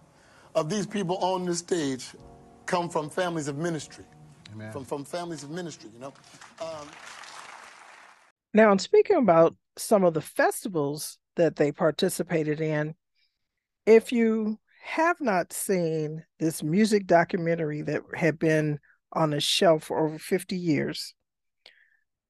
of 0.56 0.70
these 0.70 0.88
people 0.88 1.18
on 1.18 1.46
this 1.46 1.60
stage 1.60 2.08
come 2.66 2.90
from 2.90 3.10
families 3.10 3.48
of 3.48 3.58
ministry, 3.58 4.06
Amen. 4.54 4.72
from 4.72 4.86
from 4.86 5.04
families 5.04 5.44
of 5.44 5.50
ministry. 5.50 5.90
You 5.94 6.00
know. 6.00 6.14
Um, 6.62 6.88
Now, 8.54 8.72
in 8.72 8.80
speaking 8.80 9.18
about 9.18 9.56
some 9.78 10.04
of 10.04 10.14
the 10.14 10.22
festivals 10.22 11.18
that 11.36 11.56
they 11.56 11.72
participated 11.72 12.62
in, 12.62 12.94
if 13.86 14.12
you 14.12 14.60
have 14.84 15.20
not 15.20 15.54
seen 15.54 16.24
this 16.40 16.62
music 16.62 17.08
documentary 17.08 17.82
that 17.82 18.04
had 18.16 18.38
been 18.38 18.80
on 19.14 19.34
a 19.34 19.40
shelf 19.40 19.86
for 19.86 20.06
over 20.06 20.20
50 20.20 20.56
years, 20.56 21.16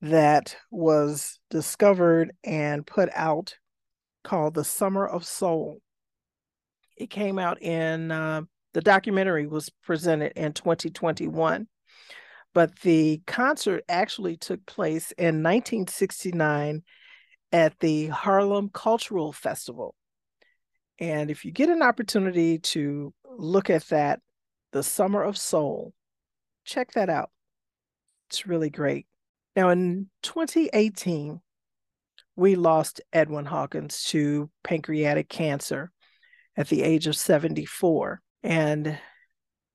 that 0.02 0.56
was 0.70 1.40
discovered 1.50 2.34
and 2.44 2.86
put 2.86 3.10
out 3.16 3.56
called 4.24 4.54
The 4.54 4.64
Summer 4.64 5.06
of 5.06 5.26
Soul. 5.26 5.82
It 6.98 7.10
came 7.10 7.40
out 7.40 7.62
in, 7.62 8.12
uh, 8.12 8.42
the 8.74 8.82
documentary 8.82 9.48
was 9.48 9.70
presented 9.84 10.34
in 10.36 10.54
2021 10.54 11.68
but 12.54 12.80
the 12.80 13.22
concert 13.26 13.84
actually 13.90 14.38
took 14.38 14.66
place 14.66 15.12
in 15.18 15.44
1969 15.44 16.84
at 17.52 17.80
the 17.80 18.08
Harlem 18.08 18.70
Cultural 18.70 19.32
Festival. 19.32 19.96
And 21.00 21.32
if 21.32 21.46
you 21.46 21.52
get 21.52 21.70
an 21.70 21.82
opportunity 21.82 22.60
to 22.60 23.14
look 23.26 23.70
at 23.70 23.86
that, 23.86 24.20
The 24.72 24.84
Summer 24.84 25.24
of 25.24 25.38
Soul, 25.38 25.94
check 26.66 26.92
that 26.94 27.10
out. 27.10 27.30
It's 28.30 28.48
really 28.48 28.70
great. 28.70 29.08
Now, 29.56 29.70
in 29.70 30.10
2018, 30.24 31.40
we 32.36 32.56
lost 32.56 33.02
Edwin 33.12 33.46
Hawkins 33.46 34.04
to 34.06 34.50
pancreatic 34.64 35.30
cancer 35.30 35.92
at 36.58 36.68
the 36.70 36.82
age 36.82 37.08
of 37.08 37.16
74. 37.16 38.22
And 38.42 38.98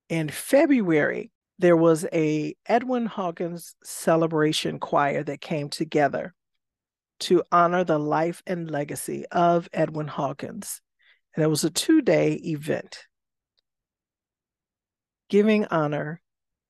in 0.08 0.28
February, 0.28 1.30
there 1.58 1.76
was 1.76 2.06
a 2.12 2.54
Edwin 2.66 3.06
Hawkins 3.06 3.74
celebration 3.82 4.78
choir 4.78 5.22
that 5.24 5.40
came 5.40 5.68
together 5.68 6.34
to 7.20 7.42
honor 7.50 7.82
the 7.84 7.98
life 7.98 8.42
and 8.46 8.70
legacy 8.70 9.24
of 9.32 9.68
Edwin 9.72 10.06
Hawkins. 10.06 10.80
And 11.34 11.44
it 11.44 11.48
was 11.48 11.64
a 11.64 11.70
two 11.70 12.00
day 12.00 12.34
event 12.34 12.98
giving 15.28 15.66
honor 15.66 16.20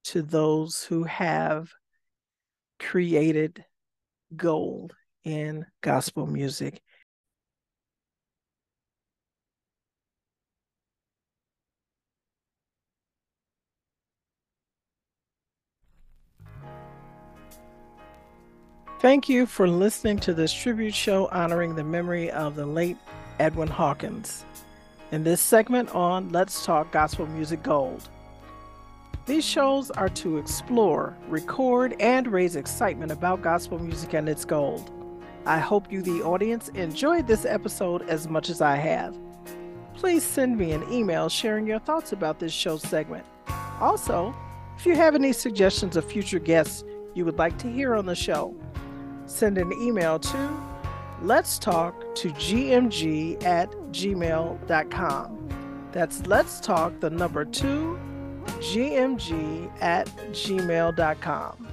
to 0.05 0.23
those 0.23 0.83
who 0.83 1.05
have 1.05 1.71
created 2.79 3.65
gold 4.35 4.95
in 5.25 5.67
gospel 5.81 6.27
music. 6.27 6.83
Thank 19.01 19.29
you 19.29 19.47
for 19.47 19.69
listening 19.69 20.19
to 20.21 20.35
this 20.35 20.53
tribute 20.53 20.93
show 20.93 21.29
honoring 21.29 21.77
the 21.77 21.85
memory 21.85 22.33
of 22.33 22.57
the 22.57 22.67
late 22.67 22.97
Edwin 23.39 23.69
Hawkins. 23.69 24.45
In 25.13 25.23
this 25.23 25.41
segment 25.41 25.95
on 25.95 26.31
Let's 26.31 26.67
Talk 26.67 26.91
Gospel 26.91 27.27
Music 27.27 27.63
Gold. 27.63 28.09
These 29.25 29.45
shows 29.45 29.93
are 29.93 30.09
to 30.09 30.39
explore, 30.39 31.17
record, 31.29 31.95
and 32.01 32.27
raise 32.27 32.57
excitement 32.57 33.13
about 33.13 33.41
gospel 33.41 33.79
music 33.79 34.15
and 34.15 34.29
its 34.29 34.45
gold. 34.45 34.91
I 35.47 35.61
hope 35.61 35.93
you, 35.93 36.03
the 36.03 36.25
audience, 36.25 36.69
enjoyed 36.71 37.29
this 37.29 37.45
episode 37.45 38.03
as 38.09 38.27
much 38.27 38.51
as 38.51 38.61
I 38.61 38.75
have. 38.75 39.17
Please 39.95 40.25
send 40.25 40.59
me 40.59 40.73
an 40.73 40.83
email 40.93 41.29
sharing 41.29 41.69
your 41.69 41.79
thoughts 41.79 42.11
about 42.11 42.41
this 42.41 42.53
show 42.53 42.79
segment. 42.79 43.25
Also, 43.81 44.35
if 44.77 44.85
you 44.85 44.97
have 44.97 45.15
any 45.15 45.33
suggestions 45.33 45.97
of 45.97 46.05
future 46.05 46.41
guests 46.41 46.83
you 47.15 47.25
would 47.25 47.39
like 47.39 47.59
to 47.59 47.71
hear 47.71 47.95
on 47.95 48.05
the 48.05 48.17
show, 48.17 48.57
send 49.31 49.59
an 49.59 49.73
email 49.73 50.19
to 50.19 50.63
let's 51.23 51.59
talk 51.59 52.15
to 52.15 52.31
gmg 52.31 53.43
at 53.45 53.71
gmail.com. 53.93 55.49
That's 55.93 56.27
let's 56.27 56.61
talk 56.61 57.01
the 57.01 57.11
number 57.11 57.45
two 57.45 57.99
gmg 58.47 59.71
at 59.81 60.07
gmail.com. 60.31 61.69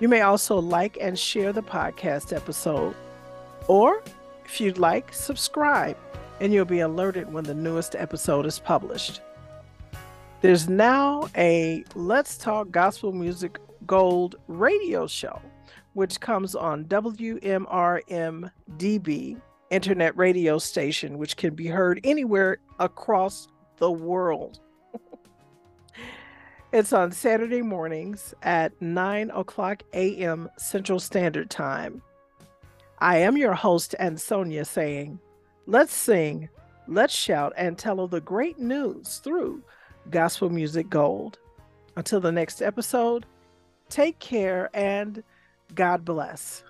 You 0.00 0.08
may 0.08 0.22
also 0.22 0.58
like 0.58 0.96
and 1.00 1.18
share 1.18 1.52
the 1.52 1.62
podcast 1.62 2.34
episode, 2.34 2.94
or 3.68 4.02
if 4.46 4.60
you'd 4.60 4.78
like, 4.78 5.12
subscribe, 5.12 5.96
and 6.40 6.52
you'll 6.52 6.64
be 6.64 6.80
alerted 6.80 7.30
when 7.32 7.44
the 7.44 7.54
newest 7.54 7.94
episode 7.94 8.46
is 8.46 8.58
published. 8.58 9.20
There's 10.40 10.70
now 10.70 11.28
a 11.36 11.84
Let's 11.94 12.38
Talk 12.38 12.70
Gospel 12.70 13.12
Music 13.12 13.58
Gold 13.86 14.36
radio 14.48 15.06
show, 15.06 15.40
which 15.94 16.20
comes 16.20 16.54
on 16.54 16.84
WMRMDB 16.84 17.40
internet 19.70 20.16
radio 20.16 20.58
station, 20.58 21.18
which 21.18 21.36
can 21.36 21.54
be 21.54 21.66
heard 21.66 22.00
anywhere 22.04 22.58
across 22.78 23.48
the 23.78 23.90
world. 23.90 24.60
it's 26.72 26.92
on 26.92 27.12
Saturday 27.12 27.62
mornings 27.62 28.34
at 28.42 28.80
9 28.82 29.30
o'clock 29.30 29.82
a.m. 29.92 30.48
Central 30.58 31.00
Standard 31.00 31.50
Time. 31.50 32.02
I 32.98 33.18
am 33.18 33.36
your 33.36 33.54
host, 33.54 33.94
Ansonia, 33.98 34.64
saying, 34.64 35.18
Let's 35.66 35.94
sing, 35.94 36.48
let's 36.86 37.14
shout, 37.14 37.52
and 37.56 37.78
tell 37.78 38.00
of 38.00 38.10
the 38.10 38.20
great 38.20 38.58
news 38.58 39.18
through 39.18 39.62
Gospel 40.10 40.50
Music 40.50 40.90
Gold. 40.90 41.38
Until 41.96 42.20
the 42.20 42.32
next 42.32 42.60
episode, 42.60 43.26
take 43.88 44.18
care 44.18 44.70
and 44.74 45.22
God 45.74 46.04
bless. 46.04 46.64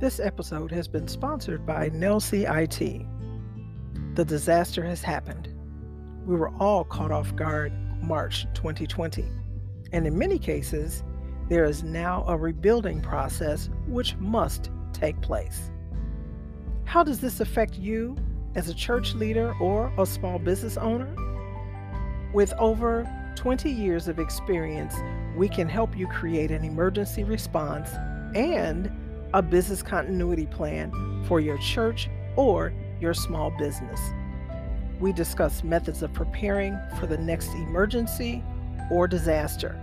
This 0.00 0.18
episode 0.18 0.72
has 0.72 0.88
been 0.88 1.06
sponsored 1.06 1.64
by 1.64 1.88
Nelsie 1.90 2.42
IT. 2.42 3.06
The 4.16 4.24
disaster 4.24 4.84
has 4.84 5.00
happened. 5.00 5.48
We 6.26 6.34
were 6.34 6.50
all 6.58 6.82
caught 6.82 7.12
off 7.12 7.36
guard 7.36 7.72
March 8.02 8.46
2020. 8.54 9.24
And 9.92 10.06
in 10.06 10.18
many 10.18 10.38
cases, 10.38 11.02
there 11.48 11.64
is 11.64 11.82
now 11.82 12.24
a 12.26 12.36
rebuilding 12.36 13.00
process 13.00 13.68
which 13.86 14.16
must 14.16 14.70
take 14.92 15.20
place. 15.20 15.70
How 16.84 17.02
does 17.02 17.20
this 17.20 17.40
affect 17.40 17.76
you 17.76 18.16
as 18.54 18.68
a 18.68 18.74
church 18.74 19.14
leader 19.14 19.54
or 19.60 19.92
a 19.98 20.06
small 20.06 20.38
business 20.38 20.76
owner? 20.76 21.14
With 22.32 22.52
over 22.54 23.08
20 23.36 23.70
years 23.70 24.08
of 24.08 24.18
experience, 24.18 24.94
we 25.36 25.48
can 25.48 25.68
help 25.68 25.96
you 25.96 26.06
create 26.06 26.50
an 26.50 26.64
emergency 26.64 27.24
response 27.24 27.90
and 28.34 28.90
a 29.34 29.42
business 29.42 29.82
continuity 29.82 30.46
plan 30.46 30.92
for 31.26 31.40
your 31.40 31.58
church 31.58 32.08
or 32.36 32.72
your 33.00 33.14
small 33.14 33.50
business. 33.58 34.00
We 35.00 35.12
discuss 35.12 35.64
methods 35.64 36.02
of 36.02 36.12
preparing 36.12 36.78
for 36.98 37.06
the 37.06 37.18
next 37.18 37.48
emergency 37.48 38.42
or 38.92 39.08
disaster. 39.08 39.74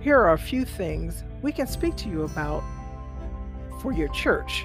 Here 0.00 0.16
are 0.16 0.34
a 0.34 0.38
few 0.38 0.64
things 0.64 1.24
we 1.42 1.50
can 1.50 1.66
speak 1.66 1.96
to 1.96 2.08
you 2.08 2.22
about 2.22 2.62
for 3.82 3.92
your 3.92 4.06
church. 4.08 4.64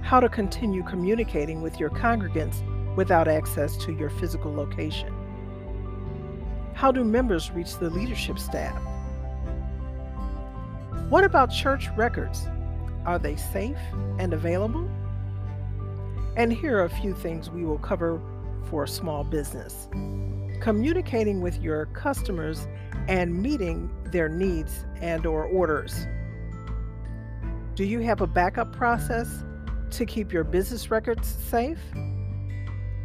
How 0.00 0.18
to 0.18 0.28
continue 0.30 0.82
communicating 0.84 1.60
with 1.60 1.78
your 1.78 1.90
congregants 1.90 2.56
without 2.96 3.28
access 3.28 3.76
to 3.84 3.92
your 3.92 4.08
physical 4.08 4.54
location. 4.54 5.12
How 6.72 6.92
do 6.92 7.04
members 7.04 7.50
reach 7.50 7.76
the 7.76 7.90
leadership 7.90 8.38
staff? 8.38 8.80
What 11.10 11.24
about 11.24 11.50
church 11.50 11.90
records? 11.94 12.46
Are 13.04 13.18
they 13.18 13.36
safe 13.36 13.76
and 14.18 14.32
available? 14.32 14.88
And 16.38 16.50
here 16.50 16.78
are 16.78 16.84
a 16.84 16.90
few 16.90 17.12
things 17.12 17.50
we 17.50 17.66
will 17.66 17.78
cover 17.78 18.18
for 18.70 18.84
a 18.84 18.88
small 18.88 19.24
business. 19.24 19.88
Communicating 20.62 21.40
with 21.40 21.60
your 21.60 21.86
customers 21.86 22.66
and 23.08 23.42
meeting 23.42 23.90
their 24.06 24.28
needs 24.28 24.86
and 25.00 25.26
or 25.26 25.44
orders. 25.44 26.06
Do 27.74 27.84
you 27.84 28.00
have 28.00 28.20
a 28.20 28.26
backup 28.26 28.72
process 28.74 29.44
to 29.90 30.06
keep 30.06 30.32
your 30.32 30.44
business 30.44 30.90
records 30.90 31.28
safe? 31.28 31.80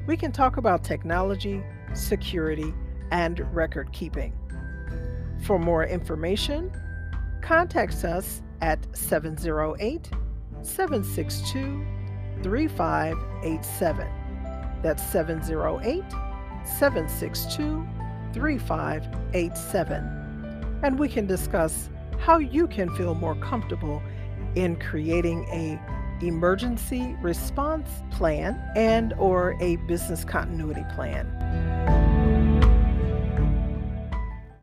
We 0.06 0.16
can 0.16 0.32
talk 0.32 0.58
about 0.58 0.84
technology, 0.84 1.64
security, 1.94 2.74
and 3.12 3.40
record 3.54 3.92
keeping. 3.92 4.34
For 5.44 5.60
more 5.60 5.86
information, 5.86 6.72
Contact 7.48 8.04
us 8.04 8.42
at 8.60 8.86
708 8.94 10.10
762 10.62 11.86
3587. 12.44 14.08
That's 14.84 15.02
708 15.02 16.04
762 16.80 17.88
3587. 18.34 20.80
And 20.84 21.00
we 21.00 21.10
can 21.10 21.26
discuss 21.26 21.90
how 22.20 22.38
you 22.38 22.68
can 22.68 22.96
feel 22.96 23.16
more 23.16 23.34
comfortable 23.36 24.04
in 24.56 24.76
creating 24.76 25.46
a 25.46 25.80
emergency 26.26 27.16
response 27.22 27.90
plan 28.12 28.60
and 28.76 29.14
or 29.14 29.56
a 29.62 29.78
business 29.88 30.26
continuity 30.26 30.84
plan. 30.96 32.17